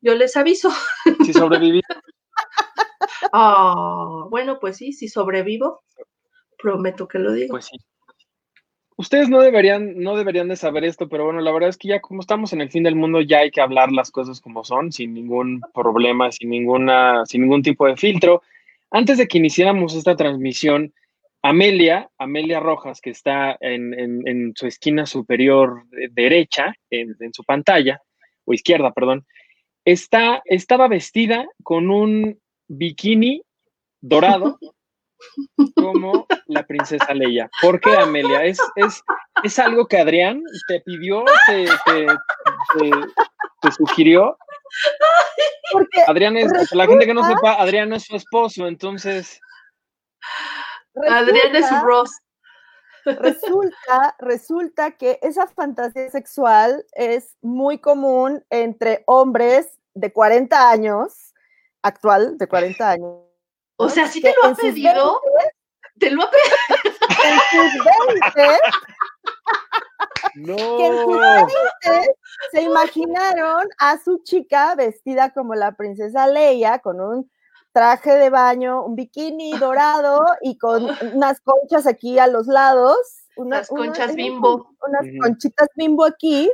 Yo 0.00 0.14
les 0.14 0.36
aviso. 0.36 0.70
Si 1.24 1.32
sobreviví. 1.32 1.82
Ah, 3.32 4.26
bueno, 4.30 4.58
pues 4.60 4.76
sí, 4.78 4.92
si 4.92 5.08
sobrevivo, 5.08 5.82
prometo 6.58 7.06
que 7.08 7.18
lo 7.18 7.32
digo. 7.32 7.52
Pues 7.52 7.66
sí 7.66 7.76
ustedes 8.96 9.28
no 9.28 9.40
deberían, 9.40 9.98
no 9.98 10.16
deberían 10.16 10.48
de 10.48 10.56
saber 10.56 10.84
esto, 10.84 11.08
pero 11.08 11.24
bueno, 11.26 11.40
la 11.40 11.52
verdad 11.52 11.68
es 11.68 11.76
que 11.76 11.88
ya 11.88 12.00
como 12.00 12.20
estamos 12.20 12.52
en 12.52 12.62
el 12.62 12.70
fin 12.70 12.82
del 12.82 12.96
mundo, 12.96 13.20
ya 13.20 13.40
hay 13.40 13.50
que 13.50 13.60
hablar 13.60 13.92
las 13.92 14.10
cosas 14.10 14.40
como 14.40 14.64
son, 14.64 14.90
sin 14.92 15.14
ningún 15.14 15.60
problema, 15.74 16.32
sin 16.32 16.50
ninguna, 16.50 17.24
sin 17.26 17.42
ningún 17.42 17.62
tipo 17.62 17.86
de 17.86 17.96
filtro. 17.96 18.42
Antes 18.90 19.18
de 19.18 19.28
que 19.28 19.38
iniciáramos 19.38 19.94
esta 19.94 20.16
transmisión, 20.16 20.94
Amelia, 21.42 22.08
Amelia 22.18 22.60
Rojas, 22.60 23.00
que 23.00 23.10
está 23.10 23.56
en, 23.60 24.52
su 24.56 24.66
esquina 24.66 25.06
superior 25.06 25.84
derecha, 26.12 26.74
en, 26.90 27.32
su 27.32 27.44
pantalla, 27.44 28.00
o 28.44 28.54
izquierda, 28.54 28.92
perdón, 28.92 29.26
está, 29.84 30.42
estaba 30.46 30.88
vestida 30.88 31.46
con 31.62 31.90
un 31.90 32.40
bikini 32.68 33.42
dorado 34.00 34.58
como 35.74 36.26
la 36.46 36.64
princesa 36.64 37.12
Leia. 37.14 37.50
¿Por 37.60 37.80
qué, 37.80 37.96
Amelia? 37.96 38.44
¿Es, 38.44 38.58
es, 38.76 39.02
es 39.42 39.58
algo 39.58 39.86
que 39.86 39.98
Adrián 39.98 40.42
te 40.68 40.80
pidió, 40.80 41.24
te, 41.46 41.66
te, 43.60 43.72
sugirió? 43.72 44.36
Porque 45.72 46.02
Adrián 46.06 46.36
es, 46.36 46.52
la 46.72 46.86
gente 46.86 47.06
que 47.06 47.14
no 47.14 47.24
sepa, 47.24 47.54
Adrián 47.54 47.92
es 47.92 48.04
su 48.04 48.16
esposo, 48.16 48.66
entonces. 48.66 49.40
Adrián 51.08 51.56
es 51.56 51.66
Ross. 51.82 52.10
Resulta, 53.04 54.16
resulta 54.18 54.90
que 54.92 55.20
esa 55.22 55.46
fantasía 55.46 56.10
sexual 56.10 56.84
es 56.92 57.36
muy 57.40 57.78
común 57.78 58.44
entre 58.50 59.04
hombres 59.06 59.78
de 59.94 60.12
40 60.12 60.70
años, 60.70 61.32
actual 61.86 62.36
de 62.38 62.46
40 62.46 62.90
años, 62.90 63.26
o 63.76 63.88
sea, 63.88 64.08
¿sí 64.08 64.20
te 64.20 64.34
lo 64.42 64.50
ha 64.50 64.54
pedido? 64.54 65.20
¿Te 65.98 66.10
lo 66.10 66.22
ha 66.22 66.30
pedido? 66.30 66.56
En 67.24 67.72
sus 67.72 67.84
20 68.34 68.58
no. 70.36 70.56
Que 70.56 70.86
en 70.86 70.98
sus 70.98 71.18
20 71.18 72.16
se 72.52 72.62
imaginaron 72.62 73.68
a 73.78 73.98
su 73.98 74.22
chica 74.22 74.74
vestida 74.74 75.30
como 75.30 75.54
la 75.54 75.72
princesa 75.72 76.26
Leia, 76.26 76.78
con 76.80 77.00
un 77.00 77.30
traje 77.72 78.16
de 78.16 78.30
baño, 78.30 78.84
un 78.84 78.96
bikini 78.96 79.52
dorado 79.58 80.24
y 80.42 80.58
con 80.58 80.86
unas 81.14 81.40
conchas 81.40 81.86
aquí 81.86 82.18
a 82.18 82.26
los 82.26 82.46
lados. 82.46 82.96
unas 83.36 83.68
conchas 83.68 84.14
bimbo. 84.14 84.74
Unas 84.86 85.06
conchitas 85.22 85.68
bimbo 85.74 86.04
aquí, 86.04 86.50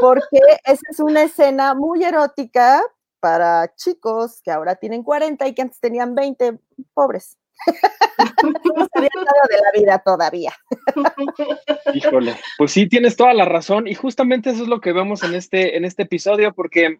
porque 0.00 0.40
esa 0.64 0.82
es 0.90 1.00
una 1.00 1.22
escena 1.22 1.74
muy 1.74 2.04
erótica 2.04 2.82
para 3.24 3.74
chicos 3.74 4.42
que 4.42 4.50
ahora 4.50 4.76
tienen 4.76 5.02
40 5.02 5.48
y 5.48 5.54
que 5.54 5.62
antes 5.62 5.80
tenían 5.80 6.14
20, 6.14 6.58
pobres. 6.92 7.38
no 8.76 8.88
sabía 8.92 9.08
nada 9.16 9.46
de 9.48 9.56
la 9.56 9.80
vida 9.80 9.98
todavía. 10.04 10.52
Híjole, 11.94 12.36
pues 12.58 12.72
sí, 12.72 12.86
tienes 12.86 13.16
toda 13.16 13.32
la 13.32 13.46
razón 13.46 13.88
y 13.88 13.94
justamente 13.94 14.50
eso 14.50 14.64
es 14.64 14.68
lo 14.68 14.78
que 14.78 14.92
vemos 14.92 15.22
en 15.22 15.34
este, 15.34 15.74
en 15.74 15.86
este 15.86 16.02
episodio 16.02 16.52
porque 16.52 16.98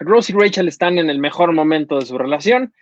Rose 0.00 0.32
y 0.32 0.34
Rachel 0.34 0.66
están 0.66 0.98
en 0.98 1.10
el 1.10 1.20
mejor 1.20 1.52
momento 1.52 2.00
de 2.00 2.06
su 2.06 2.18
relación, 2.18 2.74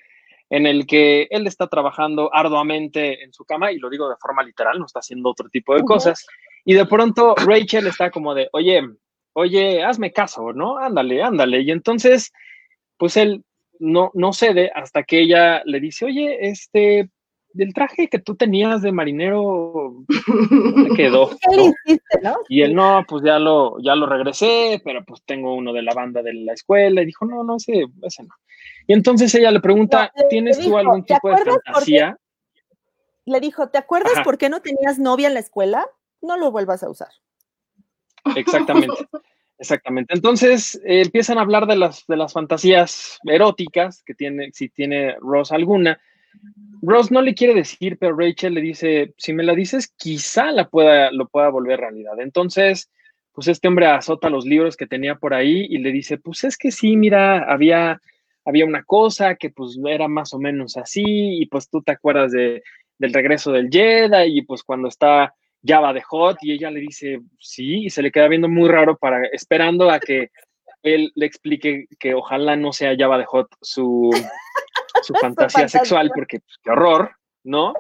en 0.49 0.65
el 0.65 0.87
que 0.87 1.29
él 1.29 1.47
está 1.47 1.67
trabajando 1.67 2.31
arduamente 2.33 3.25
en 3.25 3.35
su 3.35 3.45
cama, 3.45 3.73
y 3.73 3.79
lo 3.79 3.91
digo 3.91 4.09
de 4.09 4.17
forma 4.17 4.43
literal, 4.43 4.79
no 4.79 4.87
está 4.87 5.01
haciendo 5.01 5.29
otro 5.29 5.51
tipo 5.51 5.75
de 5.75 5.83
cosas, 5.83 6.27
y 6.65 6.73
de 6.73 6.87
pronto 6.87 7.35
Rachel 7.35 7.89
está 7.89 8.11
como 8.11 8.35
de, 8.35 8.49
oye, 8.53 8.81
oye, 9.35 9.85
hazme 9.85 10.13
caso, 10.13 10.53
¿no? 10.55 10.79
Ándale, 10.79 11.23
ándale. 11.23 11.61
Y 11.61 11.71
entonces, 11.71 12.33
pues 12.97 13.17
él 13.17 13.45
no, 13.79 14.11
no 14.15 14.33
cede 14.33 14.71
hasta 14.75 15.03
que 15.03 15.21
ella 15.21 15.63
le 15.65 15.81
dice, 15.81 16.05
oye, 16.07 16.49
este, 16.49 17.11
del 17.55 17.73
traje 17.73 18.09
que 18.09 18.19
tú 18.19 18.35
tenías 18.35 18.83
de 18.83 18.93
marinero, 18.93 20.05
¿dónde 20.51 20.91
quedó? 20.97 21.31
¿no? 22.23 22.37
Y 22.49 22.63
él, 22.63 22.75
no, 22.75 23.05
pues 23.09 23.23
ya 23.25 23.39
lo, 23.39 23.79
ya 23.81 23.95
lo 23.95 24.07
regresé, 24.07 24.81
pero 24.85 25.05
pues 25.05 25.23
tengo 25.25 25.55
uno 25.55 25.73
de 25.73 25.83
la 25.83 25.95
banda 25.95 26.21
de 26.23 26.35
la 26.35 26.53
escuela. 26.53 27.01
Y 27.03 27.07
dijo, 27.07 27.25
no, 27.25 27.45
no, 27.45 27.57
ese, 27.57 27.87
ese 28.03 28.25
no. 28.25 28.35
Y 28.87 28.93
entonces 28.93 29.35
ella 29.35 29.51
le 29.51 29.61
pregunta, 29.61 30.13
¿tienes 30.29 30.59
tú 30.59 30.77
algún 30.77 31.05
tipo 31.05 31.31
de 31.31 31.37
fantasía? 31.39 32.19
Le 33.25 33.41
dijo, 33.41 33.69
¿te 33.69 33.79
acuerdas 33.79 34.21
por 34.23 34.37
qué 34.37 34.49
no 34.49 34.61
tenías 34.61 34.99
novia 34.99 35.29
en 35.29 35.35
la 35.35 35.41
escuela? 35.41 35.87
No 36.21 36.37
lo 36.37 36.51
vuelvas 36.51 36.83
a 36.83 36.91
usar. 36.91 37.09
Exactamente. 38.37 38.95
Exactamente. 39.59 40.15
Entonces 40.15 40.81
eh, 40.85 41.03
empiezan 41.03 41.39
a 41.39 41.43
hablar 41.43 41.67
de 41.67 41.77
las, 41.77 42.07
de 42.07 42.17
las 42.17 42.33
fantasías 42.33 43.19
eróticas 43.25 44.03
que 44.05 44.15
tiene, 44.15 44.51
si 44.53 44.69
tiene 44.69 45.17
Rose 45.21 45.55
alguna. 45.55 46.01
Rose 46.83 47.15
no 47.15 47.23
le 47.23 47.35
quiere 47.35 47.55
decir, 47.55 47.97
pero 47.99 48.17
Rachel 48.17 48.55
le 48.55 48.61
dice, 48.61 49.15
si 49.17 49.33
me 49.33 49.45
la 49.45 49.55
dices, 49.55 49.93
quizá 49.97 50.51
la 50.51 50.69
pueda, 50.69 51.13
lo 51.13 51.29
pueda 51.29 51.49
volver 51.49 51.81
realidad. 51.81 52.19
Entonces, 52.19 52.91
pues 53.33 53.49
este 53.49 53.69
hombre 53.69 53.87
azota 53.87 54.29
los 54.29 54.45
libros 54.45 54.77
que 54.77 54.87
tenía 54.87 55.15
por 55.15 55.35
ahí 55.35 55.67
y 55.69 55.79
le 55.79 55.93
dice, 55.93 56.19
pues 56.19 56.45
es 56.45 56.57
que 56.57 56.71
sí, 56.71 56.97
mira, 56.97 57.51
había, 57.51 58.01
había 58.45 58.65
una 58.65 58.83
cosa 58.85 59.37
que 59.37 59.51
pues 59.51 59.79
era 59.87 60.09
más 60.09 60.35
o 60.35 60.39
menos 60.39 60.77
así 60.77 61.05
y 61.07 61.47
pues 61.47 61.69
tú 61.69 61.83
te 61.83 61.93
acuerdas 61.93 62.33
de, 62.33 62.63
del 62.99 63.13
regreso 63.13 63.53
del 63.53 63.71
Jedi 63.71 64.39
y 64.39 64.43
pues 64.43 64.63
cuando 64.63 64.89
está 64.89 65.35
Java 65.67 65.93
de 65.93 66.03
Hot 66.03 66.39
y 66.43 66.53
ella 66.53 66.71
le 66.71 66.81
dice 66.81 67.21
sí 67.39 67.87
y 67.87 67.91
se 67.91 68.03
le 68.03 68.11
queda 68.11 68.29
viendo 68.29 68.49
muy 68.49 68.69
raro 68.69 68.97
para 68.97 69.25
esperando 69.33 69.91
a 69.91 69.99
que 69.99 70.31
él 70.83 71.11
le 71.15 71.27
explique 71.27 71.87
que 71.99 72.15
ojalá 72.15 72.57
no 72.57 72.73
sea 72.73 72.95
Java 72.99 73.19
de 73.19 73.25
Hot 73.25 73.49
su 73.61 74.11
su 75.05 75.15
fantasía 75.21 75.69
sexual, 75.69 76.11
porque 76.15 76.41
pues, 76.41 76.59
qué 76.63 76.71
horror, 76.71 77.13
¿no? 77.45 77.75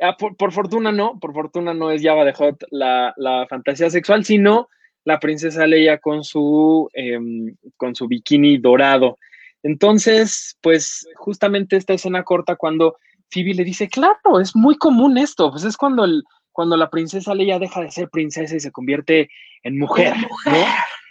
Ah, 0.00 0.16
por, 0.16 0.52
fortuna 0.52 0.92
no, 0.92 1.18
por 1.18 1.32
fortuna 1.32 1.72
no 1.72 1.90
es 1.90 2.02
Java 2.02 2.24
de 2.24 2.34
Hot 2.34 2.64
la, 2.70 3.14
fantasía 3.48 3.88
sexual, 3.88 4.24
sino 4.24 4.68
la 5.04 5.18
princesa 5.18 5.66
Leia 5.66 5.98
con 5.98 6.22
su, 6.22 6.88
em, 6.92 7.56
con 7.76 7.94
su 7.94 8.06
bikini 8.06 8.58
dorado. 8.58 9.18
Entonces, 9.62 10.58
pues 10.60 11.08
justamente 11.16 11.76
esta 11.76 11.94
escena 11.94 12.24
corta 12.24 12.56
cuando 12.56 12.96
Phoebe 13.30 13.54
le 13.54 13.64
dice, 13.64 13.88
claro, 13.88 14.40
es 14.40 14.54
muy 14.54 14.76
común 14.76 15.16
esto, 15.16 15.50
pues 15.50 15.64
es 15.64 15.76
cuando, 15.76 16.04
el, 16.04 16.22
cuando 16.56 16.78
la 16.78 16.88
princesa 16.88 17.34
Leia 17.34 17.58
deja 17.58 17.82
de 17.82 17.90
ser 17.90 18.08
princesa 18.08 18.56
y 18.56 18.60
se 18.60 18.72
convierte 18.72 19.28
en 19.62 19.78
mujer, 19.78 20.14
¿no? 20.46 20.64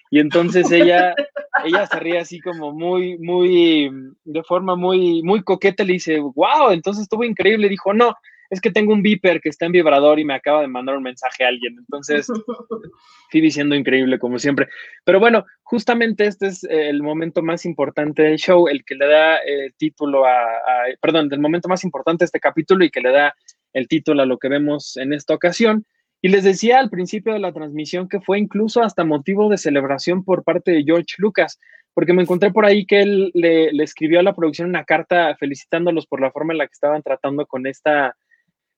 Y 0.10 0.19
entonces 0.19 0.71
ella, 0.71 1.13
ella 1.63 1.86
se 1.86 1.99
ríe 1.99 2.17
así 2.17 2.39
como 2.39 2.71
muy, 2.71 3.19
muy, 3.19 3.91
de 4.23 4.43
forma 4.43 4.75
muy, 4.75 5.21
muy 5.21 5.43
coqueta, 5.43 5.84
le 5.84 5.93
dice, 5.93 6.19
wow, 6.19 6.71
entonces 6.71 7.03
estuvo 7.03 7.23
increíble. 7.23 7.69
Dijo, 7.69 7.93
no, 7.93 8.15
es 8.49 8.60
que 8.60 8.71
tengo 8.71 8.91
un 8.91 9.03
beeper 9.03 9.39
que 9.39 9.49
está 9.49 9.67
en 9.67 9.73
vibrador 9.73 10.19
y 10.19 10.25
me 10.25 10.34
acaba 10.34 10.62
de 10.62 10.67
mandar 10.67 10.97
un 10.97 11.03
mensaje 11.03 11.43
a 11.43 11.49
alguien. 11.49 11.75
Entonces, 11.77 12.25
Phoebe 13.31 13.51
siendo 13.51 13.75
increíble 13.75 14.17
como 14.17 14.39
siempre. 14.39 14.67
Pero 15.03 15.19
bueno, 15.19 15.45
justamente 15.62 16.25
este 16.25 16.47
es 16.47 16.63
el 16.63 17.03
momento 17.03 17.43
más 17.43 17.67
importante 17.67 18.23
del 18.23 18.38
show, 18.38 18.67
el 18.67 18.84
que 18.84 18.95
le 18.95 19.05
da 19.05 19.38
el 19.45 19.75
título 19.75 20.25
a, 20.25 20.39
a, 20.41 20.86
perdón, 20.99 21.29
el 21.31 21.39
momento 21.39 21.69
más 21.69 21.84
importante 21.84 22.23
de 22.23 22.25
este 22.25 22.39
capítulo 22.39 22.84
y 22.84 22.89
que 22.89 23.01
le 23.01 23.12
da 23.12 23.36
el 23.75 23.88
título 23.88 24.23
a 24.23 24.25
lo 24.25 24.39
que 24.39 24.47
vemos 24.47 24.97
en 24.97 25.13
esta 25.13 25.35
ocasión. 25.35 25.85
Y 26.21 26.29
les 26.29 26.43
decía 26.43 26.79
al 26.79 26.89
principio 26.89 27.33
de 27.33 27.39
la 27.39 27.51
transmisión 27.51 28.07
que 28.07 28.21
fue 28.21 28.39
incluso 28.39 28.81
hasta 28.81 29.03
motivo 29.03 29.49
de 29.49 29.57
celebración 29.57 30.23
por 30.23 30.43
parte 30.43 30.71
de 30.71 30.83
George 30.83 31.15
Lucas, 31.17 31.59
porque 31.93 32.13
me 32.13 32.23
encontré 32.23 32.51
por 32.51 32.65
ahí 32.65 32.85
que 32.85 33.01
él 33.01 33.31
le, 33.35 33.69
escribió 33.83 34.19
a 34.19 34.23
la 34.23 34.33
producción 34.33 34.69
una 34.69 34.85
carta 34.85 35.35
felicitándolos 35.38 36.07
por 36.07 36.21
la 36.21 36.31
forma 36.31 36.53
en 36.53 36.59
la 36.59 36.67
que 36.67 36.73
estaban 36.73 37.03
tratando 37.03 37.45
con 37.45 37.67
esta, 37.67 38.15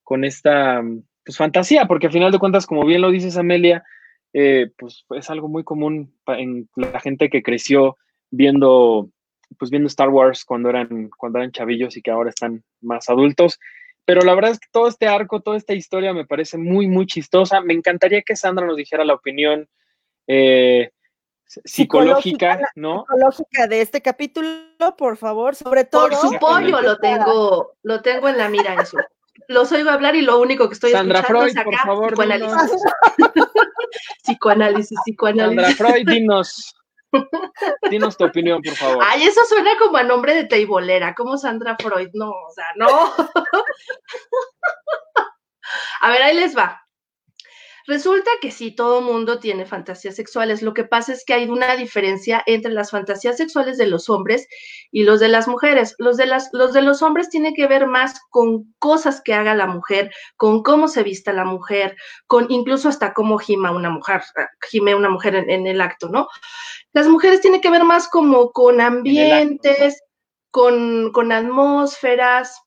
con 0.04 0.26
esta 0.26 0.82
pues, 1.24 1.38
fantasía, 1.38 1.86
porque 1.86 2.08
al 2.08 2.14
final 2.14 2.32
de 2.32 2.40
cuentas, 2.40 2.66
como 2.66 2.86
bien 2.86 3.02
lo 3.02 3.12
dices 3.12 3.38
Amelia, 3.38 3.84
eh, 4.34 4.72
pues 4.78 5.06
es 5.12 5.30
algo 5.30 5.48
muy 5.48 5.64
común 5.64 6.14
en 6.26 6.68
la 6.76 7.00
gente 7.00 7.30
que 7.30 7.44
creció 7.44 7.98
viendo, 8.32 9.10
pues 9.60 9.70
viendo 9.70 9.88
Star 9.88 10.10
Wars 10.10 10.44
cuando 10.44 10.70
eran, 10.70 11.10
cuando 11.16 11.38
eran 11.38 11.52
chavillos 11.52 11.96
y 11.98 12.02
que 12.02 12.12
ahora 12.12 12.30
están 12.30 12.64
más 12.82 13.10
adultos. 13.10 13.60
Pero 14.08 14.22
la 14.22 14.36
verdad 14.36 14.52
es 14.52 14.60
que 14.60 14.70
todo 14.72 14.88
este 14.88 15.06
arco, 15.06 15.42
toda 15.42 15.58
esta 15.58 15.74
historia 15.74 16.14
me 16.14 16.26
parece 16.26 16.58
muy, 16.58 16.88
muy 16.88 17.06
chistosa. 17.08 17.60
Me 17.60 17.74
encantaría 17.74 18.22
que 18.22 18.38
Sandra 18.38 18.66
nos 18.66 18.78
dijera 18.78 19.04
la 19.04 19.14
opinión 19.14 19.68
eh, 20.28 20.92
psicológica, 21.44 22.58
¿no? 22.76 23.02
Psicológica 23.02 23.68
de 23.68 23.82
este 23.82 24.02
capítulo, 24.02 24.50
por 24.98 25.18
favor, 25.18 25.56
sobre 25.56 25.84
todo. 25.84 26.08
Por 26.08 26.16
su 26.16 26.40
pollo 26.40 26.82
lo 26.82 26.98
tengo, 27.00 27.74
lo 27.84 28.02
tengo 28.02 28.30
en 28.30 28.38
la 28.38 28.48
mira 28.48 28.82
eso. 28.82 28.98
Los 29.50 29.74
oigo 29.74 29.90
hablar 29.90 30.16
y 30.16 30.22
lo 30.22 30.40
único 30.40 30.70
que 30.70 30.76
estoy 30.76 30.92
Sandra 30.92 31.20
escuchando 31.20 31.42
Freud, 31.42 31.52
es 31.52 31.58
acá, 31.58 31.66
por 31.66 31.78
favor, 31.80 32.08
psicoanálisis. 32.14 32.82
psicoanálisis, 34.24 35.00
psicoanálisis. 35.04 35.78
Sandra 35.78 35.86
Freud, 35.86 36.08
dinos, 36.08 36.77
Dinos 37.90 38.18
tu 38.18 38.26
opinión, 38.26 38.62
por 38.62 38.76
favor. 38.76 39.04
Ay, 39.06 39.24
eso 39.24 39.42
suena 39.46 39.72
como 39.80 39.98
a 39.98 40.04
nombre 40.04 40.36
de 40.36 40.46
teibolera, 40.46 41.16
como 41.16 41.38
Sandra 41.38 41.76
Freud. 41.78 42.10
No, 42.14 42.30
o 42.30 42.52
sea, 42.52 42.66
no. 42.76 42.88
a 46.02 46.10
ver, 46.10 46.22
ahí 46.22 46.36
les 46.36 46.58
va. 46.58 46.87
Resulta 47.88 48.30
que 48.42 48.52
sí, 48.52 48.72
todo 48.76 49.00
mundo 49.00 49.40
tiene 49.40 49.66
fantasías 49.66 50.18
sexuales. 50.18 50.62
Lo 50.62 50.74
que 50.74 50.84
pasa 50.84 51.14
es 51.14 51.24
que 51.24 51.34
hay 51.34 51.48
una 51.48 51.78
diferencia 51.78 52.44
entre 52.46 52.74
las 52.74 52.92
fantasías 52.92 53.38
sexuales 53.38 53.78
de 53.78 53.88
los 53.88 54.10
hombres 54.10 54.46
y 54.92 55.04
los 55.04 55.22
de 55.22 55.30
las 55.30 55.48
mujeres. 55.48 55.96
Los 55.98 56.18
de, 56.18 56.26
las, 56.26 56.50
los, 56.52 56.74
de 56.74 56.82
los 56.82 57.02
hombres 57.02 57.30
tienen 57.30 57.54
que 57.54 57.66
ver 57.66 57.88
más 57.88 58.20
con 58.30 58.74
cosas 58.78 59.22
que 59.24 59.34
haga 59.34 59.56
la 59.56 59.68
mujer, 59.68 60.12
con 60.36 60.64
cómo 60.64 60.90
se 60.90 61.02
vista 61.02 61.32
la 61.32 61.46
mujer, 61.46 61.96
con 62.28 62.48
incluso 62.50 62.90
hasta 62.90 63.14
cómo 63.14 63.38
gima 63.38 63.72
una 63.72 63.90
mujer, 63.90 64.22
gime 64.70 64.94
una 64.94 65.10
mujer 65.10 65.36
en, 65.36 65.66
el 65.66 65.80
acto, 65.80 66.10
¿no? 66.10 66.28
Las 66.92 67.08
mujeres 67.08 67.40
tienen 67.40 67.62
que 67.62 67.72
ver 67.72 67.86
más 67.86 68.10
como 68.10 68.52
con 68.52 68.82
ambientes, 68.82 70.04
con, 70.52 71.14
con 71.14 71.32
atmósferas, 71.32 72.67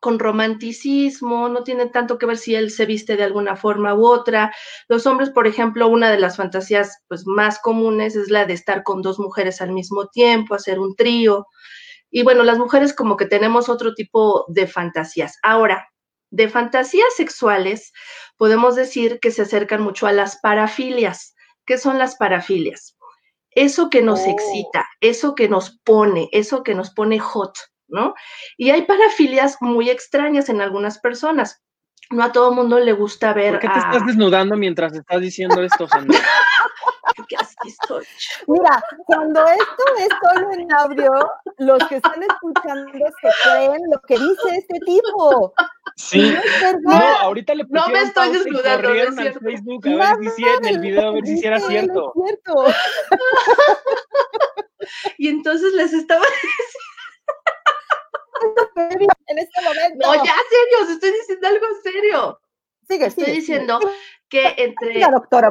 con 0.00 0.18
romanticismo, 0.18 1.48
no 1.48 1.64
tiene 1.64 1.86
tanto 1.86 2.18
que 2.18 2.26
ver 2.26 2.36
si 2.36 2.54
él 2.54 2.70
se 2.70 2.86
viste 2.86 3.16
de 3.16 3.24
alguna 3.24 3.56
forma 3.56 3.94
u 3.94 4.06
otra. 4.06 4.54
Los 4.88 5.06
hombres, 5.06 5.30
por 5.30 5.46
ejemplo, 5.46 5.88
una 5.88 6.10
de 6.10 6.18
las 6.18 6.36
fantasías 6.36 7.02
pues, 7.08 7.26
más 7.26 7.58
comunes 7.60 8.16
es 8.16 8.30
la 8.30 8.44
de 8.44 8.54
estar 8.54 8.82
con 8.82 9.02
dos 9.02 9.18
mujeres 9.18 9.60
al 9.60 9.72
mismo 9.72 10.08
tiempo, 10.08 10.54
hacer 10.54 10.78
un 10.78 10.94
trío. 10.96 11.46
Y 12.10 12.22
bueno, 12.22 12.42
las 12.44 12.58
mujeres 12.58 12.94
como 12.94 13.16
que 13.16 13.26
tenemos 13.26 13.68
otro 13.68 13.94
tipo 13.94 14.44
de 14.48 14.66
fantasías. 14.66 15.38
Ahora, 15.42 15.88
de 16.30 16.48
fantasías 16.48 17.14
sexuales, 17.16 17.92
podemos 18.36 18.74
decir 18.74 19.18
que 19.20 19.30
se 19.30 19.42
acercan 19.42 19.82
mucho 19.82 20.06
a 20.06 20.12
las 20.12 20.38
parafilias. 20.38 21.34
¿Qué 21.64 21.78
son 21.78 21.98
las 21.98 22.16
parafilias? 22.16 22.96
Eso 23.50 23.88
que 23.90 24.02
nos 24.02 24.20
oh. 24.20 24.30
excita, 24.30 24.86
eso 25.00 25.34
que 25.34 25.48
nos 25.48 25.78
pone, 25.80 26.28
eso 26.32 26.62
que 26.62 26.74
nos 26.74 26.90
pone 26.90 27.18
hot, 27.18 27.56
¿no? 27.88 28.14
Y 28.56 28.70
hay 28.70 28.82
parafilias 28.82 29.56
muy 29.60 29.90
extrañas 29.90 30.48
en 30.48 30.60
algunas 30.60 30.98
personas. 30.98 31.62
No 32.10 32.22
a 32.22 32.32
todo 32.32 32.52
mundo 32.52 32.78
le 32.78 32.92
gusta 32.92 33.32
ver. 33.32 33.52
¿Por 33.52 33.60
qué 33.60 33.68
te 33.68 33.78
estás 33.78 34.06
desnudando 34.06 34.56
mientras 34.56 34.94
estás 34.94 35.20
diciendo 35.20 35.62
esto, 35.62 35.88
Sandra? 35.88 36.18
Mira, 38.46 38.82
cuando 39.06 39.44
esto 39.46 39.84
es 39.98 40.08
solo 40.22 40.52
en 40.52 40.72
audio, 40.72 41.10
los 41.58 41.82
que 41.88 41.96
están 41.96 42.22
escuchando 42.22 42.92
se 42.92 43.28
creen 43.42 43.82
lo 43.90 44.00
que 44.06 44.14
dice 44.14 44.58
este 44.58 44.78
tipo. 44.84 45.54
Sí, 45.96 46.36
no, 46.82 46.94
ahorita 46.94 47.54
le 47.54 47.64
No 47.68 47.88
me 47.88 48.02
estoy 48.02 48.32
desnudando, 48.32 48.88
no 48.88 48.94
es 48.94 49.14
cierto. 49.14 49.40
Facebook 49.40 49.88
a 49.88 50.16
ver 50.16 50.30
si 50.30 50.44
en 50.44 50.66
el 50.66 50.78
video 50.78 51.08
a 51.08 51.12
ver 51.12 51.26
si 51.26 51.44
era 51.44 51.60
cierto. 51.60 52.12
cierto. 52.14 52.64
y 55.18 55.28
entonces 55.28 55.72
les 55.72 55.92
estaba 55.92 56.20
diciendo 56.20 57.55
en 59.26 59.38
este 59.38 59.62
momento. 59.62 60.06
No, 60.06 60.14
ya 60.24 60.34
serio, 60.50 60.94
estoy 60.94 61.12
diciendo 61.12 61.48
algo 61.48 61.66
serio. 61.82 62.40
Sigue, 62.88 63.06
estoy 63.06 63.32
diciendo 63.32 63.80
que 64.28 64.54
entre, 64.58 65.02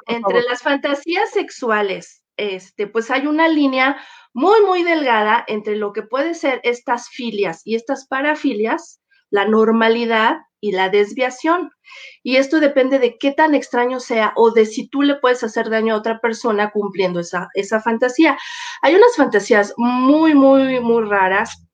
entre 0.07 0.41
las 0.43 0.61
fantasías 0.61 1.31
sexuales, 1.31 2.23
este, 2.37 2.87
pues 2.87 3.11
hay 3.11 3.27
una 3.27 3.47
línea 3.47 3.97
muy, 4.33 4.61
muy 4.65 4.83
delgada 4.83 5.43
entre 5.47 5.75
lo 5.75 5.93
que 5.93 6.03
puede 6.03 6.33
ser 6.33 6.61
estas 6.63 7.09
filias 7.09 7.61
y 7.65 7.75
estas 7.75 8.07
parafilias, 8.07 9.01
la 9.29 9.45
normalidad 9.45 10.37
y 10.59 10.71
la 10.71 10.89
desviación. 10.89 11.71
Y 12.23 12.37
esto 12.37 12.59
depende 12.59 12.99
de 12.99 13.17
qué 13.17 13.31
tan 13.31 13.53
extraño 13.53 13.99
sea 13.99 14.33
o 14.35 14.51
de 14.51 14.65
si 14.65 14.89
tú 14.89 15.03
le 15.03 15.15
puedes 15.15 15.43
hacer 15.43 15.69
daño 15.69 15.93
a 15.93 15.97
otra 15.97 16.19
persona 16.19 16.71
cumpliendo 16.71 17.19
esa, 17.19 17.49
esa 17.53 17.81
fantasía. 17.81 18.37
Hay 18.81 18.95
unas 18.95 19.15
fantasías 19.15 19.73
muy, 19.77 20.33
muy, 20.33 20.79
muy 20.79 21.03
raras. 21.05 21.64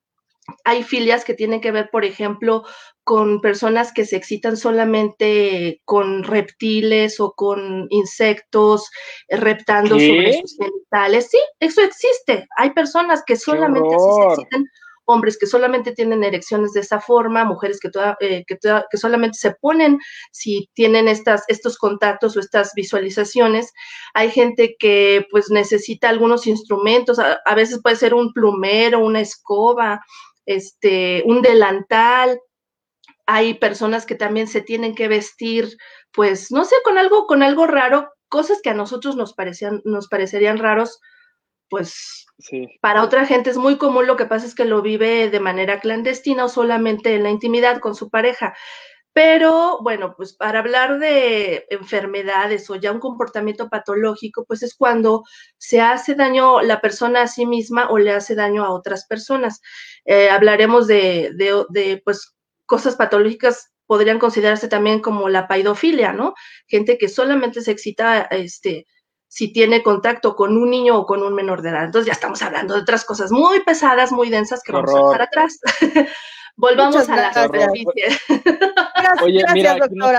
Hay 0.64 0.82
filias 0.82 1.24
que 1.24 1.34
tienen 1.34 1.60
que 1.60 1.72
ver, 1.72 1.90
por 1.90 2.04
ejemplo, 2.04 2.64
con 3.04 3.40
personas 3.40 3.92
que 3.92 4.04
se 4.04 4.16
excitan 4.16 4.56
solamente 4.56 5.80
con 5.84 6.22
reptiles 6.22 7.20
o 7.20 7.32
con 7.32 7.86
insectos, 7.90 8.90
reptando 9.28 9.98
sobre 9.98 10.40
sus 10.40 10.56
genitales. 10.56 11.28
Sí, 11.30 11.38
eso 11.60 11.82
existe. 11.82 12.46
Hay 12.56 12.70
personas 12.70 13.22
que 13.26 13.36
solamente 13.36 13.96
se 13.98 14.28
excitan 14.28 14.66
hombres 15.04 15.36
que 15.38 15.46
solamente 15.46 15.92
tienen 15.92 16.24
erecciones 16.24 16.72
de 16.72 16.80
esa 16.80 17.00
forma, 17.00 17.44
mujeres 17.44 17.80
que, 17.80 17.90
eh, 18.20 18.44
que, 18.46 18.96
solamente 18.96 19.38
se 19.38 19.54
ponen 19.60 19.98
si 20.30 20.68
tienen 20.74 21.08
estas, 21.08 21.44
estos 21.48 21.76
contactos 21.76 22.36
o 22.36 22.40
estas 22.40 22.72
visualizaciones. 22.74 23.72
Hay 24.14 24.30
gente 24.30 24.76
que 24.78 25.26
pues 25.30 25.50
necesita 25.50 26.08
algunos 26.08 26.46
instrumentos, 26.46 27.18
a, 27.18 27.54
veces 27.54 27.80
puede 27.82 27.96
ser 27.96 28.14
un 28.14 28.32
plumero, 28.32 29.00
una 29.00 29.20
escoba, 29.20 30.00
este, 30.46 31.22
un 31.26 31.42
delantal. 31.42 32.40
Hay 33.26 33.54
personas 33.54 34.06
que 34.06 34.14
también 34.14 34.48
se 34.48 34.60
tienen 34.60 34.94
que 34.94 35.08
vestir, 35.08 35.76
pues, 36.12 36.50
no 36.50 36.64
sé, 36.64 36.76
con 36.84 36.98
algo, 36.98 37.26
con 37.26 37.42
algo 37.42 37.66
raro, 37.66 38.10
cosas 38.28 38.60
que 38.62 38.70
a 38.70 38.74
nosotros 38.74 39.16
nos 39.16 39.34
parecían, 39.34 39.82
nos 39.84 40.08
parecerían 40.08 40.58
raros, 40.58 41.00
pues 41.68 42.26
para 42.80 43.02
otra 43.02 43.26
gente 43.26 43.50
es 43.50 43.56
muy 43.56 43.78
común, 43.78 44.06
lo 44.06 44.16
que 44.16 44.26
pasa 44.26 44.46
es 44.46 44.54
que 44.54 44.64
lo 44.64 44.82
vive 44.82 45.30
de 45.30 45.40
manera 45.40 45.80
clandestina 45.80 46.44
o 46.44 46.48
solamente 46.48 47.14
en 47.14 47.22
la 47.22 47.30
intimidad 47.30 47.80
con 47.80 47.94
su 47.94 48.10
pareja. 48.10 48.54
Pero 49.14 49.78
bueno, 49.82 50.14
pues 50.16 50.32
para 50.32 50.60
hablar 50.60 50.98
de 50.98 51.66
enfermedades 51.68 52.68
o 52.70 52.76
ya 52.76 52.92
un 52.92 53.00
comportamiento 53.00 53.68
patológico, 53.68 54.44
pues 54.46 54.62
es 54.62 54.74
cuando 54.74 55.24
se 55.58 55.82
hace 55.82 56.14
daño 56.14 56.62
la 56.62 56.80
persona 56.80 57.22
a 57.22 57.28
sí 57.28 57.44
misma 57.44 57.90
o 57.90 57.98
le 57.98 58.12
hace 58.12 58.34
daño 58.34 58.64
a 58.64 58.72
otras 58.72 59.06
personas. 59.06 59.60
Eh, 60.06 60.30
hablaremos 60.30 60.86
de, 60.86 61.30
de, 61.34 61.64
de, 61.68 62.00
pues, 62.02 62.34
cosas 62.64 62.96
patológicas, 62.96 63.70
podrían 63.86 64.18
considerarse 64.18 64.68
también 64.68 65.00
como 65.00 65.28
la 65.28 65.46
paidofilia, 65.46 66.14
¿no? 66.14 66.32
Gente 66.66 66.96
que 66.96 67.08
solamente 67.08 67.60
se 67.60 67.72
excita 67.72 68.22
este, 68.22 68.86
si 69.28 69.52
tiene 69.52 69.82
contacto 69.82 70.34
con 70.36 70.56
un 70.56 70.70
niño 70.70 70.98
o 70.98 71.06
con 71.06 71.22
un 71.22 71.34
menor 71.34 71.60
de 71.60 71.70
edad. 71.70 71.84
Entonces 71.84 72.06
ya 72.06 72.12
estamos 72.12 72.40
hablando 72.40 72.74
de 72.74 72.80
otras 72.80 73.04
cosas 73.04 73.30
muy 73.30 73.60
pesadas, 73.60 74.10
muy 74.10 74.30
densas 74.30 74.62
que 74.62 74.72
vamos 74.72 74.94
a 74.94 74.98
dejar 74.98 75.22
atrás. 75.22 75.58
Volvamos 76.56 77.08
a 77.08 77.16
la 77.16 77.32
superficie. 77.32 78.04
Oye, 79.22 79.42
mira, 79.52 79.72
aquí 79.72 79.94
nos 79.94 80.12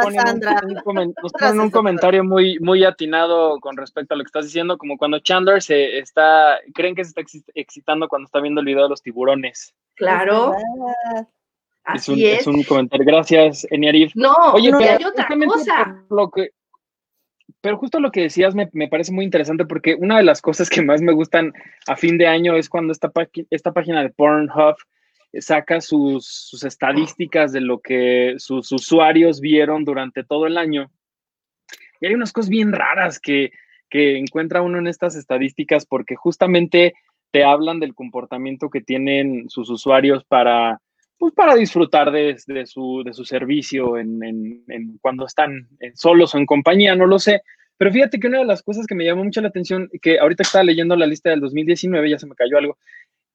ponen, 0.84 1.14
Un, 1.24 1.60
un, 1.60 1.72
comentario 1.72 2.24
muy, 2.24 2.60
muy 2.60 2.84
atinado 2.84 3.60
con 3.60 3.78
respecto 3.78 4.14
a 4.14 4.18
lo 4.18 4.24
que 4.24 4.28
estás 4.28 4.46
diciendo, 4.46 4.78
como 4.78 4.98
cuando 4.98 5.20
Chandler 5.20 5.62
se 5.62 6.00
está, 6.00 6.60
creen 6.74 6.96
que 6.96 7.04
se 7.04 7.10
está 7.10 7.22
excitando 7.54 8.08
cuando 8.08 8.26
está 8.26 8.40
viendo 8.40 8.62
el 8.62 8.66
video 8.66 8.84
de 8.84 8.90
los 8.90 9.02
tiburones. 9.02 9.74
Claro. 9.96 10.56
Es 11.94 12.08
un, 12.10 12.20
es. 12.20 12.48
un 12.48 12.64
comentario. 12.64 13.06
Gracias, 13.06 13.68
Eniarif. 13.70 14.14
No, 14.16 14.34
Oye, 14.54 14.72
no 14.72 14.80
hay 14.80 15.04
otra 15.04 15.28
cosa. 15.48 16.04
Lo 16.10 16.32
que, 16.32 16.52
pero 17.62 17.78
justo 17.78 18.00
lo 18.00 18.12
que 18.12 18.22
decías 18.22 18.56
me, 18.56 18.68
parece 18.90 19.12
muy 19.12 19.26
interesante 19.26 19.66
porque 19.66 19.96
una 19.96 20.18
de 20.18 20.24
las 20.24 20.42
cosas 20.42 20.70
que 20.70 20.82
más 20.82 21.02
me 21.02 21.14
gustan 21.14 21.54
a 21.88 21.96
fin 21.96 22.18
de 22.18 22.28
año 22.28 22.56
es 22.56 22.68
cuando 22.68 22.92
esta, 22.92 23.12
esta 23.50 23.72
página 23.72 24.02
de 24.02 24.10
Pornhub 24.10 24.76
saca 25.40 25.82
sus, 25.82 26.26
sus, 26.26 26.64
estadísticas 26.64 27.52
de 27.52 27.62
lo 27.62 27.80
que 27.80 28.36
sus 28.38 28.72
usuarios 28.72 29.42
vieron 29.42 29.84
durante 29.84 30.24
todo 30.24 30.48
el 30.48 30.58
año. 30.58 30.92
Y 32.00 32.08
hay 32.08 32.14
unas 32.14 32.34
cosas 32.34 32.50
bien 32.50 32.72
raras 32.72 33.20
que, 33.20 33.52
que 33.90 34.18
encuentra 34.18 34.62
uno 34.62 34.78
en 34.78 34.88
estas 34.88 35.16
estadísticas 35.16 35.86
porque 35.86 36.16
justamente 36.16 36.94
te 37.32 37.44
hablan 37.44 37.80
del 37.80 37.96
comportamiento 37.96 38.70
que 38.70 38.82
tienen 38.82 39.50
sus 39.50 39.70
usuarios 39.70 40.24
para 40.26 40.80
pues 41.18 41.34
para 41.34 41.56
disfrutar 41.56 42.12
de, 42.12 42.38
su, 42.66 43.02
de 43.06 43.14
su, 43.14 43.24
servicio 43.24 43.98
en, 43.98 44.22
en, 44.68 44.98
cuando 45.00 45.26
están 45.26 45.70
solos 45.94 46.36
o 46.36 46.38
en 46.38 46.46
compañía, 46.46 46.96
no 46.96 47.06
lo 47.06 47.18
sé. 47.18 47.44
Pero 47.78 47.92
fíjate 47.92 48.20
que 48.20 48.28
una 48.28 48.40
de 48.40 48.46
las 48.46 48.62
cosas 48.62 48.86
que 48.86 48.96
me 48.96 49.06
llamó 49.06 49.24
mucho 49.24 49.42
la 49.42 49.48
atención, 49.48 49.90
que 50.02 50.20
ahorita 50.20 50.44
estaba 50.44 50.64
leyendo 50.64 50.96
la 50.96 51.08
lista 51.08 51.30
del 51.30 51.40
2019, 51.40 52.10
ya 52.10 52.20
se 52.20 52.28
me 52.28 52.36
cayó 52.36 52.58
algo, 52.58 52.78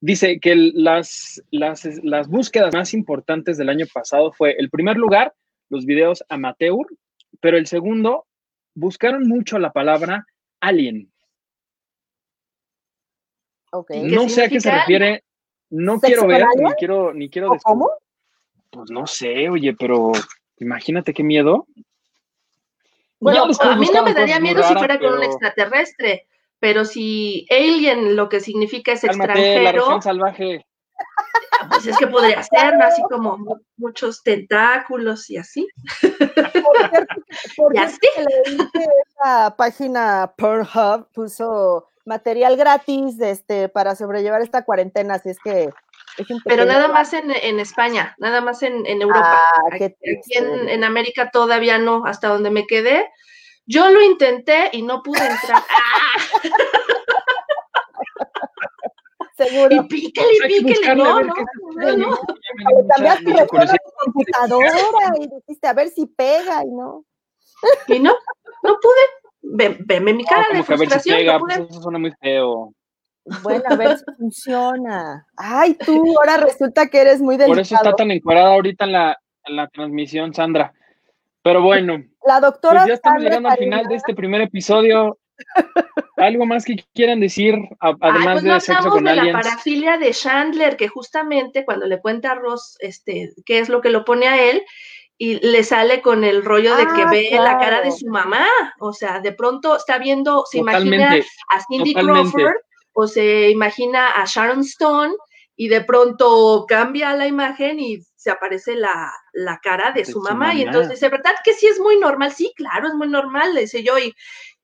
dice 0.01 0.41
que 0.41 0.55
las, 0.57 1.43
las, 1.51 1.85
las 2.03 2.29
búsquedas 2.29 2.75
más 2.75 2.95
importantes 2.95 3.57
del 3.57 3.69
año 3.69 3.87
pasado 3.93 4.33
fue, 4.33 4.57
el 4.59 4.71
primer 4.71 4.97
lugar, 4.97 5.35
los 5.69 5.85
videos 5.85 6.25
amateur, 6.29 6.87
pero 7.41 7.57
el 7.57 7.67
segundo, 7.67 8.27
buscaron 8.75 9.27
mucho 9.29 9.59
la 9.59 9.73
palabra 9.73 10.25
alien. 10.61 11.11
Okay. 13.71 14.03
No 14.03 14.29
sé 14.29 14.45
a 14.45 14.49
qué 14.49 14.61
se 14.61 14.71
refiere 14.71 15.25
no 15.71 16.01
quiero 16.01 16.27
ver, 16.27 16.47
ni 16.57 16.73
quiero, 16.73 17.13
ni 17.13 17.29
quiero 17.29 17.51
¿Cómo? 17.63 17.91
Pues 18.71 18.91
no 18.91 19.07
sé, 19.07 19.49
oye, 19.49 19.75
pero 19.75 20.13
imagínate 20.59 21.13
qué 21.13 21.23
miedo. 21.23 21.67
Bueno, 23.21 23.45
a 23.45 23.77
mí 23.77 23.89
no 23.93 24.03
me 24.03 24.15
daría 24.15 24.41
miedo 24.41 24.63
si 24.63 24.75
fuera 24.75 24.99
con 24.99 25.15
un 25.15 25.23
extraterrestre, 25.23 26.27
pero 26.61 26.85
si 26.85 27.47
alien 27.51 28.17
lo 28.17 28.29
que 28.29 28.41
significa 28.41 28.93
es 28.93 29.05
extranjero. 29.05 29.91
La 29.91 30.03
salvaje. 30.03 30.65
Pues 31.71 31.87
es 31.87 31.97
que 31.97 32.07
podría 32.07 32.43
ser, 32.43 32.77
¿no? 32.77 32.85
Así 32.85 33.03
como 33.03 33.39
muchos 33.77 34.23
tentáculos 34.23 35.29
y 35.31 35.37
así. 35.37 35.69
y 37.75 37.79
así. 37.79 37.99
Esa 39.21 39.55
página 39.57 40.33
Pornhub 40.37 41.09
puso 41.13 41.89
material 42.05 42.57
gratis 42.57 43.21
este, 43.21 43.69
para 43.69 43.95
sobrellevar 43.95 44.43
esta 44.43 44.65
cuarentena, 44.65 45.15
así 45.15 45.31
es 45.31 45.39
que... 45.39 45.71
Pero 46.45 46.65
nada 46.65 46.89
más 46.89 47.13
en, 47.13 47.61
España, 47.61 48.17
nada 48.19 48.41
más 48.41 48.65
en, 48.65 48.85
Europa. 48.87 49.41
Ah, 49.41 49.61
aquí, 49.73 49.95
en, 50.31 50.83
América 50.83 51.31
todavía 51.31 51.79
no, 51.79 52.07
hasta 52.07 52.27
donde 52.27 52.51
me 52.51 52.67
quedé. 52.67 53.07
Yo 53.69 53.89
lo 53.91 54.03
intenté 54.03 54.71
y 54.73 54.81
no 54.81 55.03
pude 55.03 55.21
entrar. 55.21 55.63
Seguro. 59.37 59.69
Y 59.71 59.83
píquele, 59.87 60.49
píquele, 60.49 60.95
no, 60.97 61.21
no, 61.21 61.35
no, 61.77 61.97
no. 61.97 62.19
Cambiaste 62.89 63.31
de 63.31 63.47
computadora 63.47 65.13
y 65.21 65.29
dijiste 65.29 65.69
a 65.69 65.75
ver 65.75 65.91
si 65.91 66.07
pega 66.07 66.65
y 66.65 66.71
no. 66.71 67.05
Y 67.89 67.99
no, 68.01 68.15
no 68.63 68.79
pude. 68.81 69.01
Veme 69.81 70.15
mi 70.15 70.25
cara 70.25 70.47
de 70.53 70.63
frustración. 70.63 71.41
Pues 71.41 71.59
eso 71.59 71.83
suena 71.83 71.99
muy 71.99 72.13
feo. 72.21 72.73
Bueno, 73.43 73.65
a 73.69 73.77
ver 73.77 73.99
si 73.99 74.05
funciona. 74.19 75.27
Ay, 75.37 75.75
tú 75.75 76.03
ahora 76.19 76.39
resulta 76.39 76.89
que 76.89 77.03
eres 77.03 77.21
muy 77.21 77.37
delicado. 77.37 77.55
Por 77.55 77.61
eso 77.61 77.75
está 77.75 77.95
tan 77.95 78.11
encuadrada 78.11 78.55
ahorita 78.55 78.87
en 78.87 78.93
la, 78.93 79.19
en 79.45 79.57
la 79.57 79.69
transmisión, 79.69 80.33
Sandra. 80.33 80.73
Pero 81.43 81.63
bueno, 81.63 82.03
la 82.29 82.41
doctora 82.41 82.81
pues 82.81 82.89
ya 82.89 82.95
estamos 82.95 83.23
llegando 83.23 83.49
al 83.49 83.59
final 83.59 83.87
de 83.87 83.95
este 83.95 84.15
primer 84.15 84.43
episodio. 84.43 85.19
¿Algo 86.17 86.47
más 86.47 86.65
que 86.65 86.77
quieran 86.95 87.21
decir, 87.21 87.55
además 87.79 88.43
pues 88.43 88.43
de 88.43 88.61
sexo 88.61 88.91
con 88.91 89.05
de 89.05 89.15
la 89.15 89.33
parafilia 89.33 89.97
de 89.97 90.11
Chandler, 90.13 90.77
que 90.77 90.89
justamente 90.89 91.65
cuando 91.65 91.87
le 91.87 92.01
cuenta 92.01 92.33
a 92.33 92.35
Ross 92.35 92.77
este, 92.81 93.31
qué 93.47 93.61
es 93.61 93.69
lo 93.69 93.81
que 93.81 93.91
lo 93.91 94.05
pone 94.05 94.27
a 94.27 94.51
él, 94.51 94.63
y 95.17 95.39
le 95.47 95.63
sale 95.65 96.03
con 96.03 96.23
el 96.25 96.45
rollo 96.45 96.77
de 96.77 96.87
que 96.87 97.03
ah, 97.03 97.11
ve 97.11 97.31
la 97.33 97.59
cara 97.59 97.81
de 97.81 97.93
su 97.93 98.07
mamá. 98.09 98.47
O 98.81 98.93
sea, 98.93 99.21
de 99.21 99.33
pronto 99.33 99.77
está 99.77 99.99
viendo, 99.99 100.45
se 100.51 100.59
imagina 100.59 101.15
a 101.15 101.65
Cindy 101.69 101.95
Crawford 101.95 102.57
o 102.93 103.07
se 103.07 103.51
imagina 103.51 104.11
a 104.11 104.25
Sharon 104.27 104.61
Stone 104.61 105.15
y 105.57 105.69
de 105.69 105.81
pronto 105.81 106.67
cambia 106.69 107.15
la 107.15 107.27
imagen 107.27 107.81
y 107.81 107.99
se 108.19 108.33
aparece 108.33 108.75
la, 108.75 109.13
cara 109.63 109.93
de, 109.93 110.05
su, 110.05 110.21
mamá. 110.21 110.53
Y 110.53 110.63
entonces 110.63 110.91
dice, 110.91 111.09
¿verdad 111.09 111.35
que 111.45 111.55
sí 111.55 111.69
es 111.69 111.79
muy 111.79 112.01
normal? 112.01 112.33
Sí, 112.33 112.53
claro, 112.57 112.89
es 112.89 112.95
muy 112.95 113.09
normal, 113.09 113.55
le 113.55 113.63
dice 113.63 113.85
yo. 113.85 113.97
Y, 113.97 114.13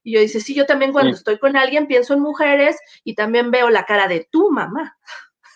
yo 0.02 0.20
dice, 0.20 0.40
sí, 0.40 0.54
yo 0.54 0.66
también 0.66 0.92
cuando 0.92 1.12
estoy 1.12 1.38
con 1.38 1.56
alguien 1.56 1.86
pienso 1.86 2.12
en 2.14 2.20
mujeres 2.20 2.76
y 3.04 3.14
también 3.14 3.50
veo 3.52 3.70
la 3.70 3.84
cara 3.84 4.08
de 4.08 4.26
tu 4.30 4.50
mamá. 4.50 4.98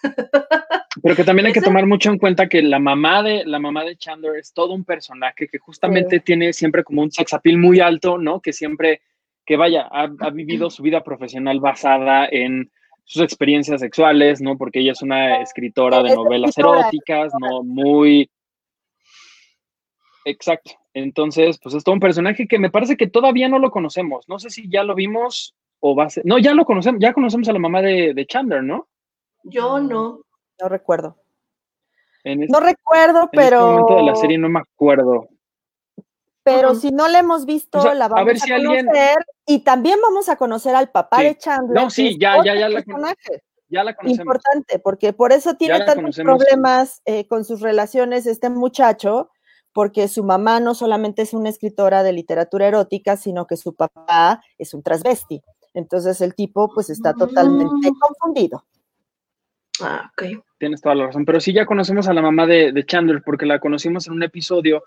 Pero 1.02 1.16
que 1.16 1.24
también 1.24 1.46
hay 1.46 1.52
que 1.52 1.60
tomar 1.60 1.86
mucho 1.86 2.08
en 2.08 2.18
cuenta 2.18 2.48
que 2.48 2.62
la 2.62 2.78
mamá 2.78 3.24
de 3.24 3.44
la 3.44 3.58
mamá 3.58 3.82
de 3.84 3.96
Chandler 3.96 4.36
es 4.36 4.54
todo 4.54 4.72
un 4.72 4.84
personaje 4.84 5.48
que 5.48 5.58
justamente 5.58 6.20
tiene 6.20 6.52
siempre 6.52 6.84
como 6.84 7.02
un 7.02 7.10
sex 7.10 7.34
appeal 7.34 7.58
muy 7.58 7.80
alto, 7.80 8.16
¿no? 8.16 8.40
Que 8.40 8.52
siempre, 8.52 9.02
que 9.44 9.56
vaya, 9.56 9.88
ha, 9.90 10.30
vivido 10.30 10.70
su 10.70 10.84
vida 10.84 11.02
profesional 11.02 11.58
basada 11.58 12.28
en 12.30 12.70
sus 13.08 13.22
experiencias 13.22 13.80
sexuales, 13.80 14.42
¿no? 14.42 14.58
Porque 14.58 14.80
ella 14.80 14.92
es 14.92 15.00
una 15.00 15.40
escritora 15.40 16.02
de 16.02 16.14
novelas 16.14 16.56
eróticas, 16.58 17.32
¿no? 17.40 17.62
Muy... 17.62 18.30
Exacto. 20.26 20.72
Entonces, 20.92 21.58
pues 21.62 21.74
es 21.74 21.84
todo 21.84 21.94
un 21.94 22.00
personaje 22.00 22.46
que 22.46 22.58
me 22.58 22.70
parece 22.70 22.98
que 22.98 23.06
todavía 23.06 23.48
no 23.48 23.58
lo 23.58 23.70
conocemos. 23.70 24.28
No 24.28 24.38
sé 24.38 24.50
si 24.50 24.68
ya 24.68 24.84
lo 24.84 24.94
vimos 24.94 25.54
o 25.80 25.96
va 25.96 26.04
a 26.04 26.10
ser... 26.10 26.26
No, 26.26 26.38
ya 26.38 26.52
lo 26.52 26.66
conocemos, 26.66 27.00
ya 27.00 27.14
conocemos 27.14 27.48
a 27.48 27.54
la 27.54 27.58
mamá 27.58 27.80
de, 27.80 28.12
de 28.12 28.26
Chandler, 28.26 28.62
¿no? 28.62 28.88
Yo 29.42 29.80
no. 29.80 30.20
No 30.60 30.68
recuerdo. 30.68 31.16
no 32.24 32.60
recuerdo, 32.60 33.30
pero. 33.32 33.56
En 33.56 33.62
este 33.62 33.72
momento 33.72 33.96
de 33.96 34.02
la 34.02 34.16
serie 34.16 34.36
no 34.36 34.50
me 34.50 34.60
acuerdo. 34.60 35.28
Pero 36.50 36.74
si 36.74 36.90
no 36.90 37.08
la 37.08 37.20
hemos 37.20 37.46
visto, 37.46 37.78
la 37.94 38.08
vamos 38.08 38.20
a, 38.20 38.24
ver 38.24 38.38
si 38.38 38.50
conocer. 38.50 39.16
Y 39.46 39.60
también 39.60 39.98
vamos 40.02 40.28
a 40.28 40.36
conocer 40.36 40.74
al 40.74 40.90
papá 40.90 41.22
de 41.22 41.36
Chandler. 41.36 41.74
No, 41.74 41.90
sí, 41.90 42.16
ya, 42.18 42.36
ya, 42.44 42.54
ya 42.54 42.68
la, 42.68 42.84
ya 43.68 43.84
la 43.84 43.94
conocemos. 43.94 44.20
Importante, 44.20 44.78
porque 44.78 45.12
por 45.12 45.32
eso 45.32 45.54
tiene 45.54 45.84
tantos 45.84 46.16
problemas 46.16 47.02
eh, 47.04 47.26
con 47.26 47.44
sus 47.44 47.60
relaciones 47.60 48.26
este 48.26 48.50
muchacho, 48.50 49.30
porque 49.72 50.08
su 50.08 50.24
mamá 50.24 50.60
no 50.60 50.74
solamente 50.74 51.22
es 51.22 51.34
una 51.34 51.50
escritora 51.50 52.02
de 52.02 52.12
literatura 52.12 52.66
erótica, 52.66 53.16
sino 53.16 53.46
que 53.46 53.56
su 53.56 53.74
papá 53.74 54.42
es 54.58 54.74
un 54.74 54.82
transvesti. 54.82 55.42
Entonces 55.74 56.20
el 56.20 56.34
tipo 56.34 56.72
pues 56.74 56.90
está 56.90 57.14
totalmente 57.14 57.90
mm. 57.90 57.98
confundido. 57.98 58.64
Ah, 59.80 60.10
ok. 60.12 60.42
Tienes 60.58 60.80
toda 60.80 60.94
la 60.94 61.06
razón. 61.06 61.24
Pero 61.24 61.40
sí 61.40 61.52
ya 61.52 61.66
conocemos 61.66 62.08
a 62.08 62.14
la 62.14 62.22
mamá 62.22 62.46
de, 62.46 62.84
Chandler 62.86 63.22
porque 63.24 63.46
la 63.46 63.60
conocimos 63.60 64.06
en 64.06 64.14
un 64.14 64.22
episodio 64.22 64.82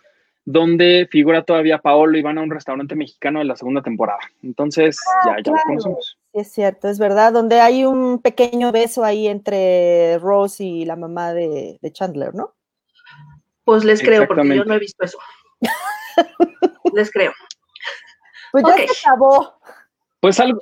donde 0.45 1.07
figura 1.11 1.43
todavía 1.43 1.77
Paolo 1.77 2.17
y 2.17 2.21
van 2.21 2.37
a 2.37 2.41
un 2.41 2.49
restaurante 2.49 2.95
mexicano 2.95 3.39
de 3.39 3.45
la 3.45 3.55
segunda 3.55 3.81
temporada. 3.81 4.19
Entonces 4.43 4.99
ah, 5.07 5.37
ya, 5.37 5.43
ya 5.43 5.51
la 5.51 5.63
conocemos. 5.63 6.17
Es 6.33 6.51
cierto, 6.51 6.89
es 6.89 6.97
verdad, 6.97 7.33
donde 7.33 7.59
hay 7.59 7.85
un 7.85 8.19
pequeño 8.19 8.71
beso 8.71 9.03
ahí 9.03 9.27
entre 9.27 10.17
Rose 10.19 10.63
y 10.63 10.85
la 10.85 10.95
mamá 10.95 11.33
de, 11.33 11.79
Chandler, 11.91 12.33
¿no? 12.33 12.53
Pues 13.63 13.83
les 13.83 14.01
creo, 14.01 14.27
porque 14.27 14.55
yo 14.55 14.65
no 14.65 14.73
he 14.73 14.79
visto 14.79 15.05
eso. 15.05 15.19
les 16.93 17.11
creo. 17.11 17.33
Pues 18.51 18.63
ya 18.65 18.75
se 18.75 19.07
acabó. 19.07 19.53
Pues 20.19 20.39
algo, 20.39 20.59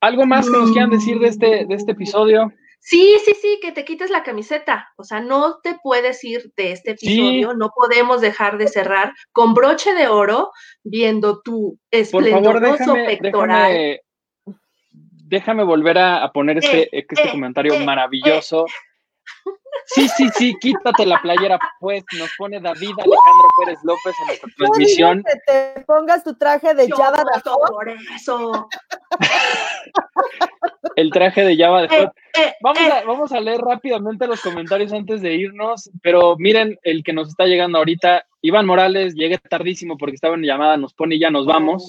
algo 0.00 0.26
más 0.26 0.46
que 0.46 0.56
nos 0.56 0.70
quieran 0.70 0.90
decir 0.90 1.18
de 1.18 1.28
este, 1.28 1.66
de 1.66 1.74
este 1.74 1.92
episodio. 1.92 2.52
Sí, 2.82 3.18
sí, 3.24 3.34
sí, 3.40 3.58
que 3.60 3.72
te 3.72 3.84
quites 3.84 4.10
la 4.10 4.22
camiseta. 4.22 4.90
O 4.96 5.04
sea, 5.04 5.20
no 5.20 5.58
te 5.62 5.78
puedes 5.82 6.24
ir 6.24 6.50
de 6.56 6.72
este 6.72 6.92
episodio, 6.92 7.54
no 7.54 7.70
podemos 7.76 8.20
dejar 8.22 8.56
de 8.56 8.68
cerrar 8.68 9.12
con 9.32 9.52
broche 9.52 9.94
de 9.94 10.08
oro 10.08 10.50
viendo 10.82 11.40
tu 11.42 11.78
esplendoroso 11.90 12.94
pectoral. 12.94 14.00
Déjame, 15.30 15.62
volver 15.62 15.98
a, 15.98 16.32
poner 16.32 16.58
este, 16.58 16.82
eh, 16.96 17.06
este 17.08 17.28
eh, 17.28 17.30
comentario 17.30 17.74
eh, 17.74 17.84
maravilloso. 17.84 18.66
Sí, 19.86 20.08
sí, 20.08 20.28
sí, 20.36 20.54
quítate 20.60 21.04
la 21.04 21.20
playera, 21.20 21.58
pues, 21.80 22.04
nos 22.18 22.30
pone 22.38 22.60
David 22.60 22.90
Alejandro 22.90 23.48
Pérez 23.58 23.78
López 23.82 24.14
en 24.20 24.26
nuestra 24.26 24.50
transmisión. 24.56 25.24
Que 25.24 25.40
te 25.74 25.80
pongas 25.82 26.22
tu 26.22 26.34
traje 26.34 26.74
de 26.74 26.88
Java 26.88 27.24
de 27.24 27.40
por 27.68 27.88
eso. 27.88 28.68
El 30.96 31.10
traje 31.10 31.44
de 31.44 31.56
Java 31.56 31.82
de 31.82 31.86
eh, 31.86 32.10
eh, 32.38 32.54
vamos, 32.60 32.80
a, 32.80 33.00
eh. 33.00 33.04
vamos 33.06 33.32
a 33.32 33.40
leer 33.40 33.60
rápidamente 33.60 34.26
los 34.26 34.40
comentarios 34.40 34.92
antes 34.92 35.22
de 35.22 35.34
irnos, 35.34 35.90
pero 36.02 36.36
miren 36.38 36.78
el 36.82 37.02
que 37.02 37.12
nos 37.12 37.28
está 37.28 37.46
llegando 37.46 37.78
ahorita. 37.78 38.24
Iván 38.42 38.66
Morales, 38.66 39.14
llegué 39.14 39.38
tardísimo 39.38 39.96
porque 39.98 40.14
estaba 40.14 40.34
en 40.34 40.42
llamada, 40.42 40.76
nos 40.76 40.94
pone 40.94 41.16
y 41.16 41.20
ya 41.20 41.30
nos 41.30 41.46
vamos. 41.46 41.84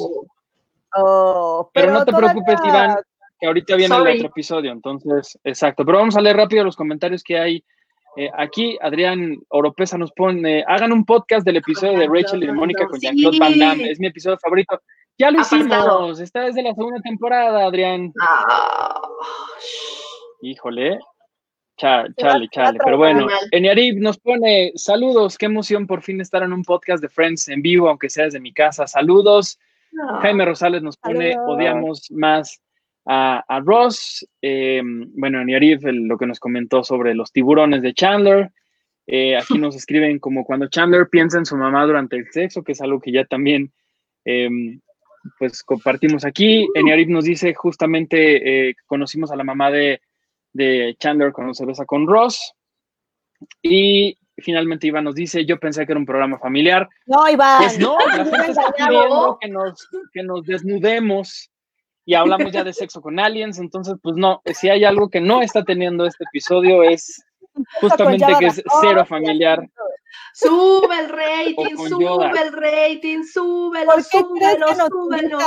Oh, 0.96 1.70
pero, 1.74 1.94
no 1.94 2.04
te 2.04 2.12
preocupes, 2.12 2.60
Iván, 2.65 2.98
que 3.41 3.47
ahorita 3.47 3.75
viene 3.75 3.95
el 3.95 4.01
otro 4.01 4.27
episodio, 4.27 4.71
entonces, 4.71 5.38
exacto. 5.43 5.84
Pero 5.84 5.97
vamos 5.97 6.15
a 6.15 6.21
leer 6.21 6.38
rápido 6.38 6.63
los 6.63 6.75
comentarios 6.75 7.23
que 7.23 7.39
hay 7.39 7.63
eh, 8.17 8.30
aquí 8.38 8.77
Adrián 8.82 9.38
Oropesa 9.49 9.97
nos 9.97 10.12
pone, 10.12 10.65
hagan 10.67 10.91
un 10.91 11.06
podcast 11.06 11.45
del 11.45 11.58
episodio 11.58 11.97
de 11.97 12.08
Rachel 12.08 12.43
y 12.43 12.47
de 12.47 12.54
Mónica 12.54 12.86
con 12.86 12.99
Jean-Claude 12.99 13.39
Van 13.39 13.58
Damme, 13.58 13.89
es 13.89 13.99
mi 13.99 14.08
episodio 14.08 14.38
favorito. 14.38 14.82
Ya 15.17 15.32
lo 15.32 15.41
hicimos, 15.41 16.19
está 16.19 16.41
desde 16.41 16.62
la 16.62 16.73
segunda 16.73 16.99
temporada, 17.01 17.65
Adrián. 17.65 18.12
Ah. 18.21 19.01
Híjole, 20.41 20.99
chale, 21.77 22.13
chale, 22.17 22.47
chale. 22.51 22.80
Pero 22.84 22.97
bueno, 22.97 23.27
Eniarib 23.51 24.01
nos 24.01 24.19
pone, 24.19 24.73
saludos, 24.75 25.38
qué 25.38 25.45
emoción 25.45 25.88
por 25.88 26.01
fin 26.01 26.19
estar 26.19 26.43
en 26.43 26.51
un 26.51 26.63
podcast 26.63 27.01
de 27.01 27.10
Friends 27.10 27.47
en 27.47 27.62
vivo, 27.62 27.88
aunque 27.88 28.10
sea 28.10 28.25
desde 28.25 28.41
mi 28.41 28.51
casa. 28.51 28.88
Saludos. 28.88 29.58
Jaime 30.21 30.45
Rosales 30.45 30.82
nos 30.82 30.97
pone, 30.97 31.36
odiamos 31.47 32.12
más 32.12 32.62
a, 33.05 33.61
Ross, 33.63 34.27
eh, 34.41 34.81
bueno, 34.83 35.43
Yarif, 35.47 35.81
lo 35.83 36.17
que 36.17 36.27
nos 36.27 36.39
comentó 36.39 36.83
sobre 36.83 37.15
los 37.15 37.31
tiburones 37.31 37.81
de 37.81 37.93
Chandler. 37.93 38.51
Eh, 39.07 39.35
aquí 39.35 39.57
nos 39.57 39.75
escriben 39.75 40.19
como 40.19 40.45
cuando 40.45 40.69
Chandler 40.69 41.09
piensa 41.09 41.37
en 41.37 41.45
su 41.45 41.57
mamá 41.57 41.85
durante 41.85 42.15
el 42.15 42.31
sexo, 42.31 42.63
que 42.63 42.73
es 42.73 42.81
algo 42.81 42.99
que 42.99 43.11
ya 43.11 43.25
también 43.25 43.73
em, 44.23 44.79
pues 45.37 45.63
compartimos 45.63 46.25
aquí. 46.25 46.67
Eniarif 46.75 47.09
nos 47.09 47.25
dice 47.25 47.53
justamente 47.53 48.69
eh, 48.69 48.75
conocimos 48.85 49.31
a 49.31 49.35
la 49.35 49.43
mamá 49.43 49.71
de, 49.71 50.01
Chandler 50.99 51.31
cuando 51.31 51.53
se 51.53 51.65
besa 51.65 51.85
con 51.85 52.07
Ross. 52.07 52.53
Y 53.61 54.17
finalmente 54.37 54.87
Iván 54.87 55.03
nos 55.03 55.15
dice, 55.15 55.45
yo 55.45 55.59
pensé 55.59 55.85
que 55.85 55.93
era 55.93 55.99
un 55.99 56.05
programa 56.05 56.37
familiar. 56.37 56.87
No, 57.05 57.27
Iván. 57.29 57.57
Pues 57.59 57.79
no, 57.79 57.97
la 58.05 58.25
gente 58.25 58.51
está 58.51 58.71
pidiendo 58.71 59.37
que 59.41 59.49
nos, 59.49 59.89
que 60.13 60.23
nos 60.23 60.45
desnudemos 60.45 61.50
y 62.12 62.13
hablamos 62.13 62.52
ya 62.52 62.65
de 62.65 62.74
sexo 62.74 63.02
con 63.02 63.21
aliens, 63.21 63.58
entonces 63.58 63.95
pues 64.04 64.17
no, 64.17 64.41
si 64.54 64.67
hay 64.67 64.84
algo 64.84 65.10
que 65.10 65.21
no 65.21 65.41
está 65.41 65.63
teniendo 65.63 66.06
este 66.06 66.26
episodio 66.26 66.84
es 66.84 67.24
justamente 67.80 68.26
que 68.38 68.47
es 68.47 68.62
cero 68.82 69.06
familiar. 69.06 69.65
Sube 70.34 70.93
el 71.00 71.08
rating, 71.10 71.78
sube 71.78 72.41
el 72.41 72.52
rating, 72.52 73.24
súbelo, 73.24 73.93
súbelo, 74.02 74.67
súbelo. 74.76 75.38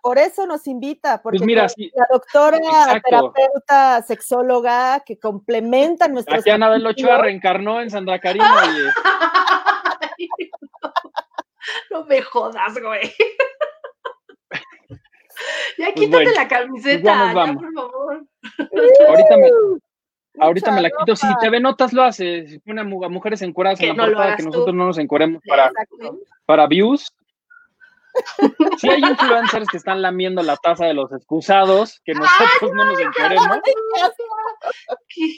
Por 0.00 0.16
eso 0.16 0.46
nos 0.46 0.66
invita, 0.66 1.20
porque 1.20 1.36
pues 1.36 1.46
mira, 1.46 1.66
la 1.76 2.06
doctora 2.10 2.58
terapeuta 3.04 4.00
sexóloga 4.00 5.00
que 5.00 5.18
complementa 5.18 6.08
nuestra. 6.08 6.38
Aquí 6.38 6.48
Anabel 6.48 6.86
Ochoa 6.86 7.18
reencarnó 7.18 7.82
en 7.82 7.90
Sandra 7.90 8.18
Karina. 8.20 8.46
y... 10.16 10.28
no 11.90 12.04
me 12.06 12.22
jodas, 12.22 12.72
güey. 12.80 13.12
Ya 15.78 15.86
pues 15.86 15.94
quítate 15.94 16.24
la 16.24 16.48
pues 16.48 16.48
camiseta, 16.48 17.34
ya, 17.34 17.52
por 17.54 17.74
favor. 17.74 18.26
Ahorita 19.08 19.36
me, 19.36 19.50
ahorita 20.38 20.70
me 20.72 20.82
la 20.82 20.90
quito. 20.90 21.16
Si 21.16 21.26
te 21.40 21.50
ve 21.50 21.60
notas, 21.60 21.92
lo 21.92 22.02
hace. 22.02 22.46
Si 22.46 22.58
pone 22.58 22.80
a 22.80 22.84
mujeres 22.84 23.42
encueradas 23.42 23.80
en 23.80 23.96
la 23.96 24.06
portada, 24.06 24.36
que 24.36 24.42
nosotros 24.42 24.74
no 24.74 24.86
nos 24.86 24.98
encoremos 24.98 25.42
para, 25.46 25.70
para 26.44 26.66
views. 26.66 27.12
Si 28.78 28.88
hay 28.88 29.02
influencers 29.02 29.68
que 29.68 29.76
están 29.76 30.00
lamiendo 30.00 30.42
la 30.42 30.56
taza 30.56 30.86
de 30.86 30.94
los 30.94 31.12
excusados, 31.12 32.00
que 32.02 32.14
nosotros 32.14 32.72
no 32.74 32.86
nos 32.86 32.98
encueremos. 32.98 33.58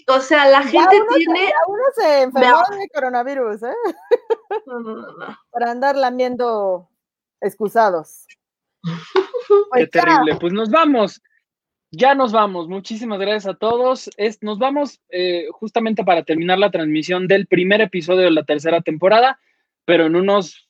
O 0.06 0.20
sea, 0.20 0.48
la 0.48 0.62
gente 0.62 0.96
tiene. 1.16 1.52
uno 1.66 1.82
se 1.96 2.22
enfermó 2.22 2.62
de 2.70 2.88
coronavirus, 2.94 3.64
¿eh? 3.64 3.74
Para 5.50 5.72
andar 5.72 5.96
lamiendo 5.96 6.88
excusados. 7.40 8.26
Qué 9.74 9.86
terrible. 9.86 10.36
Pues 10.40 10.52
nos 10.52 10.70
vamos. 10.70 11.22
Ya 11.90 12.14
nos 12.14 12.32
vamos. 12.32 12.68
Muchísimas 12.68 13.18
gracias 13.18 13.46
a 13.46 13.54
todos. 13.54 14.10
Es, 14.16 14.42
nos 14.42 14.58
vamos 14.58 15.00
eh, 15.10 15.46
justamente 15.52 16.04
para 16.04 16.22
terminar 16.22 16.58
la 16.58 16.70
transmisión 16.70 17.26
del 17.26 17.46
primer 17.46 17.80
episodio 17.80 18.24
de 18.24 18.30
la 18.30 18.44
tercera 18.44 18.82
temporada, 18.82 19.38
pero 19.84 20.06
en 20.06 20.16
unos 20.16 20.68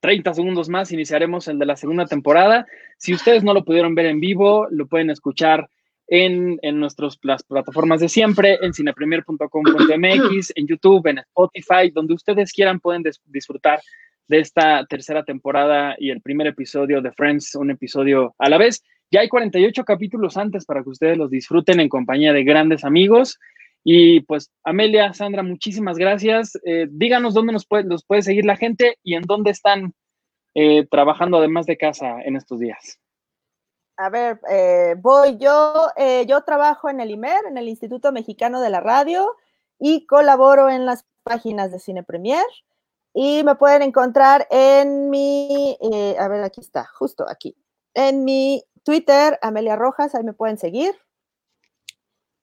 30 0.00 0.34
segundos 0.34 0.68
más 0.68 0.92
iniciaremos 0.92 1.48
el 1.48 1.58
de 1.58 1.66
la 1.66 1.76
segunda 1.76 2.06
temporada. 2.06 2.66
Si 2.98 3.12
ustedes 3.12 3.42
no 3.42 3.52
lo 3.52 3.64
pudieron 3.64 3.94
ver 3.94 4.06
en 4.06 4.20
vivo, 4.20 4.68
lo 4.70 4.86
pueden 4.86 5.10
escuchar 5.10 5.68
en, 6.06 6.58
en 6.62 6.78
nuestras 6.78 7.16
plataformas 7.16 8.00
de 8.00 8.08
siempre, 8.08 8.58
en 8.60 8.74
cinepremier.com.mx, 8.74 10.52
en 10.54 10.66
YouTube, 10.66 11.06
en 11.06 11.18
Spotify, 11.18 11.90
donde 11.92 12.14
ustedes 12.14 12.52
quieran 12.52 12.80
pueden 12.80 13.02
disfrutar 13.24 13.80
de 14.28 14.40
esta 14.40 14.84
tercera 14.86 15.24
temporada 15.24 15.96
y 15.98 16.10
el 16.10 16.20
primer 16.20 16.46
episodio 16.46 17.00
de 17.02 17.12
Friends, 17.12 17.54
un 17.54 17.70
episodio 17.70 18.34
a 18.38 18.48
la 18.48 18.58
vez. 18.58 18.82
Ya 19.10 19.20
hay 19.20 19.28
48 19.28 19.84
capítulos 19.84 20.36
antes 20.36 20.64
para 20.64 20.82
que 20.82 20.90
ustedes 20.90 21.16
los 21.16 21.30
disfruten 21.30 21.80
en 21.80 21.88
compañía 21.88 22.32
de 22.32 22.44
grandes 22.44 22.84
amigos. 22.84 23.38
Y 23.84 24.20
pues, 24.20 24.50
Amelia, 24.64 25.12
Sandra, 25.12 25.42
muchísimas 25.42 25.98
gracias. 25.98 26.58
Eh, 26.64 26.86
díganos 26.90 27.34
dónde 27.34 27.52
nos 27.52 27.66
puede, 27.66 27.84
puede 28.06 28.22
seguir 28.22 28.46
la 28.46 28.56
gente 28.56 28.98
y 29.02 29.14
en 29.14 29.22
dónde 29.22 29.50
están 29.50 29.92
eh, 30.54 30.86
trabajando 30.90 31.36
además 31.36 31.66
de 31.66 31.76
casa 31.76 32.20
en 32.24 32.36
estos 32.36 32.58
días. 32.58 32.98
A 33.96 34.08
ver, 34.08 34.40
eh, 34.50 34.96
voy 34.98 35.36
yo, 35.38 35.88
yo 36.26 36.40
trabajo 36.42 36.88
en 36.88 36.98
el 36.98 37.10
IMER, 37.10 37.44
en 37.48 37.58
el 37.58 37.68
Instituto 37.68 38.10
Mexicano 38.10 38.60
de 38.60 38.70
la 38.70 38.80
Radio, 38.80 39.36
y 39.78 40.06
colaboro 40.06 40.68
en 40.68 40.86
las 40.86 41.06
páginas 41.22 41.70
de 41.70 41.78
Cine 41.78 42.02
Premier. 42.02 42.44
Y 43.14 43.44
me 43.44 43.54
pueden 43.54 43.82
encontrar 43.82 44.46
en 44.50 45.08
mi, 45.08 45.78
eh, 45.80 46.16
a 46.18 46.26
ver, 46.28 46.42
aquí 46.42 46.60
está, 46.60 46.84
justo 46.84 47.24
aquí, 47.28 47.56
en 47.94 48.24
mi 48.24 48.64
Twitter, 48.84 49.38
Amelia 49.40 49.76
Rojas, 49.76 50.14
ahí 50.14 50.24
me 50.24 50.32
pueden 50.32 50.58
seguir. 50.58 50.94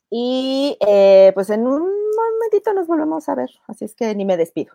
Y 0.10 0.78
eh, 0.80 1.32
pues 1.34 1.50
en 1.50 1.68
un 1.68 1.82
momentito 1.82 2.74
nos 2.74 2.88
volvemos 2.88 3.28
a 3.30 3.36
ver, 3.36 3.50
así 3.68 3.86
es 3.86 3.96
que 3.96 4.16
ni 4.16 4.26
me 4.26 4.38
despido. 4.38 4.74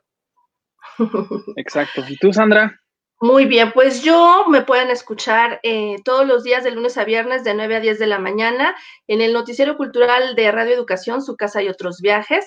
Exacto. 1.56 2.02
¿Y 2.08 2.16
tú, 2.18 2.32
Sandra? 2.32 2.80
Muy 3.20 3.46
bien, 3.46 3.72
pues 3.72 4.02
yo 4.02 4.44
me 4.48 4.60
pueden 4.60 4.90
escuchar 4.90 5.58
eh, 5.62 5.96
todos 6.04 6.26
los 6.26 6.44
días 6.44 6.62
de 6.64 6.70
lunes 6.70 6.98
a 6.98 7.04
viernes 7.04 7.44
de 7.44 7.54
9 7.54 7.76
a 7.76 7.80
10 7.80 7.98
de 7.98 8.06
la 8.06 8.18
mañana 8.18 8.76
en 9.06 9.22
el 9.22 9.32
Noticiero 9.32 9.78
Cultural 9.78 10.34
de 10.34 10.52
Radio 10.52 10.74
Educación, 10.74 11.22
Su 11.22 11.34
Casa 11.34 11.62
y 11.62 11.68
Otros 11.68 12.02
Viajes. 12.02 12.44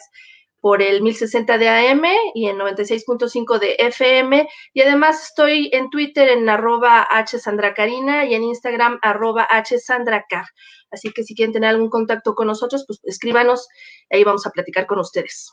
Por 0.61 0.81
el 0.81 1.01
1060 1.01 1.57
de 1.57 1.69
AM 1.69 2.03
y 2.33 2.47
en 2.47 2.57
96.5 2.57 3.59
de 3.59 3.75
FM. 3.79 4.47
Y 4.73 4.81
además 4.81 5.23
estoy 5.23 5.69
en 5.73 5.89
Twitter 5.89 6.29
en 6.29 6.47
arroba 6.49 7.07
hsandracarina 7.25 8.25
y 8.25 8.35
en 8.35 8.43
Instagram 8.43 8.99
arroba 9.01 9.47
hsandracar. 9.47 10.45
Así 10.91 11.11
que 11.11 11.23
si 11.23 11.35
quieren 11.35 11.53
tener 11.53 11.69
algún 11.69 11.89
contacto 11.89 12.33
con 12.33 12.47
nosotros, 12.47 12.83
pues 12.87 12.99
escríbanos, 13.03 13.67
ahí 14.09 14.23
vamos 14.23 14.45
a 14.47 14.51
platicar 14.51 14.85
con 14.85 14.99
ustedes. 14.99 15.51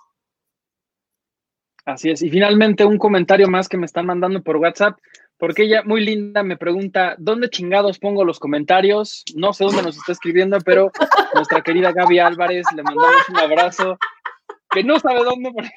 Así 1.84 2.10
es. 2.10 2.22
Y 2.22 2.30
finalmente 2.30 2.84
un 2.84 2.98
comentario 2.98 3.48
más 3.48 3.68
que 3.68 3.76
me 3.76 3.86
están 3.86 4.06
mandando 4.06 4.42
por 4.42 4.56
WhatsApp, 4.56 4.98
porque 5.38 5.64
ella 5.64 5.82
muy 5.84 6.04
linda 6.04 6.42
me 6.42 6.56
pregunta, 6.56 7.14
¿dónde 7.18 7.50
chingados 7.50 7.98
pongo 7.98 8.24
los 8.24 8.40
comentarios? 8.40 9.22
No 9.36 9.52
sé 9.52 9.64
dónde 9.64 9.82
nos 9.82 9.96
está 9.96 10.12
escribiendo, 10.12 10.58
pero 10.64 10.90
nuestra 11.34 11.60
querida 11.62 11.92
Gaby 11.92 12.18
Álvarez, 12.18 12.64
le 12.74 12.82
mandamos 12.82 13.28
un 13.28 13.36
abrazo 13.36 13.98
que 14.76 14.84
no 14.84 15.00
sabe 15.00 15.24
dónde 15.24 15.50
poner. 15.52 15.72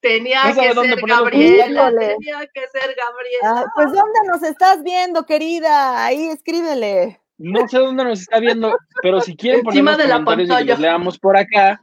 Tenía 0.00 0.42
que 0.46 0.54
ser 0.54 0.74
Gabriela, 1.06 1.90
tenía 1.90 2.46
que 2.52 2.66
ser 2.68 2.96
Gabriela. 2.96 3.70
pues 3.74 3.86
¿dónde 3.86 4.20
nos 4.26 4.42
estás 4.42 4.82
viendo, 4.82 5.26
querida? 5.26 6.04
Ahí 6.04 6.28
escríbele. 6.28 7.20
No 7.36 7.68
sé 7.68 7.78
dónde 7.78 8.04
nos 8.04 8.20
está 8.20 8.40
viendo, 8.40 8.76
pero 9.02 9.20
si 9.20 9.36
quieren 9.36 9.62
poner 9.62 9.84
de 9.96 10.08
comentarios 10.10 10.60
y 10.60 10.64
los 10.64 10.78
leamos 10.80 11.18
por 11.18 11.36
acá. 11.36 11.80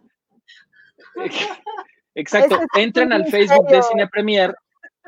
Exacto, 2.15 2.59
entren 2.75 3.13
al 3.13 3.25
Facebook 3.27 3.67
de 3.67 3.81
Cine 3.83 4.07
Premier 4.07 4.53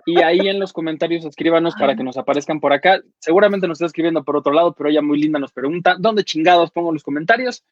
y 0.06 0.22
ahí 0.22 0.48
en 0.48 0.60
los 0.60 0.72
comentarios 0.72 1.26
escríbanos 1.26 1.76
para 1.76 1.96
que 1.98 2.04
nos 2.04 2.18
aparezcan 2.18 2.62
por 2.62 2.72
acá. 2.72 3.02
Seguramente 3.20 3.68
nos 3.68 3.78
está 3.78 3.88
escribiendo 3.88 4.24
por 4.24 4.38
otro 4.38 4.54
lado, 4.54 4.74
pero 4.74 4.90
ella 4.90 5.02
muy 5.02 5.20
linda 5.20 5.38
nos 5.38 5.52
pregunta, 5.52 5.98
¿dónde 6.00 6.24
chingados 6.24 6.72
pongo 6.72 6.94
los 6.94 7.04
comentarios? 7.04 7.66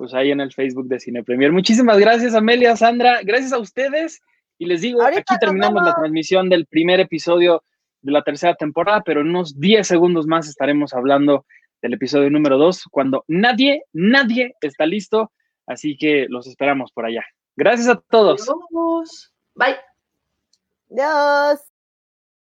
Pues 0.00 0.14
ahí 0.14 0.30
en 0.30 0.40
el 0.40 0.50
Facebook 0.50 0.88
de 0.88 0.98
Cine 0.98 1.22
Premier. 1.22 1.52
Muchísimas 1.52 1.98
gracias, 1.98 2.34
Amelia, 2.34 2.74
Sandra, 2.74 3.20
gracias 3.22 3.52
a 3.52 3.58
ustedes. 3.58 4.22
Y 4.56 4.64
les 4.64 4.80
digo, 4.80 5.02
aquí 5.02 5.36
terminamos 5.38 5.84
la 5.84 5.94
transmisión 5.94 6.48
del 6.48 6.64
primer 6.64 7.00
episodio 7.00 7.62
de 8.00 8.10
la 8.10 8.22
tercera 8.22 8.54
temporada, 8.54 9.02
pero 9.04 9.20
en 9.20 9.28
unos 9.28 9.60
10 9.60 9.86
segundos 9.86 10.26
más 10.26 10.48
estaremos 10.48 10.94
hablando 10.94 11.44
del 11.82 11.92
episodio 11.92 12.30
número 12.30 12.56
2, 12.56 12.84
cuando 12.90 13.26
nadie, 13.28 13.82
nadie 13.92 14.54
está 14.62 14.86
listo. 14.86 15.32
Así 15.66 15.98
que 15.98 16.24
los 16.30 16.46
esperamos 16.46 16.92
por 16.92 17.04
allá. 17.04 17.22
Gracias 17.54 17.88
a 17.88 18.00
todos. 18.08 18.50
Bye. 19.54 19.76
Adiós. 20.92 21.69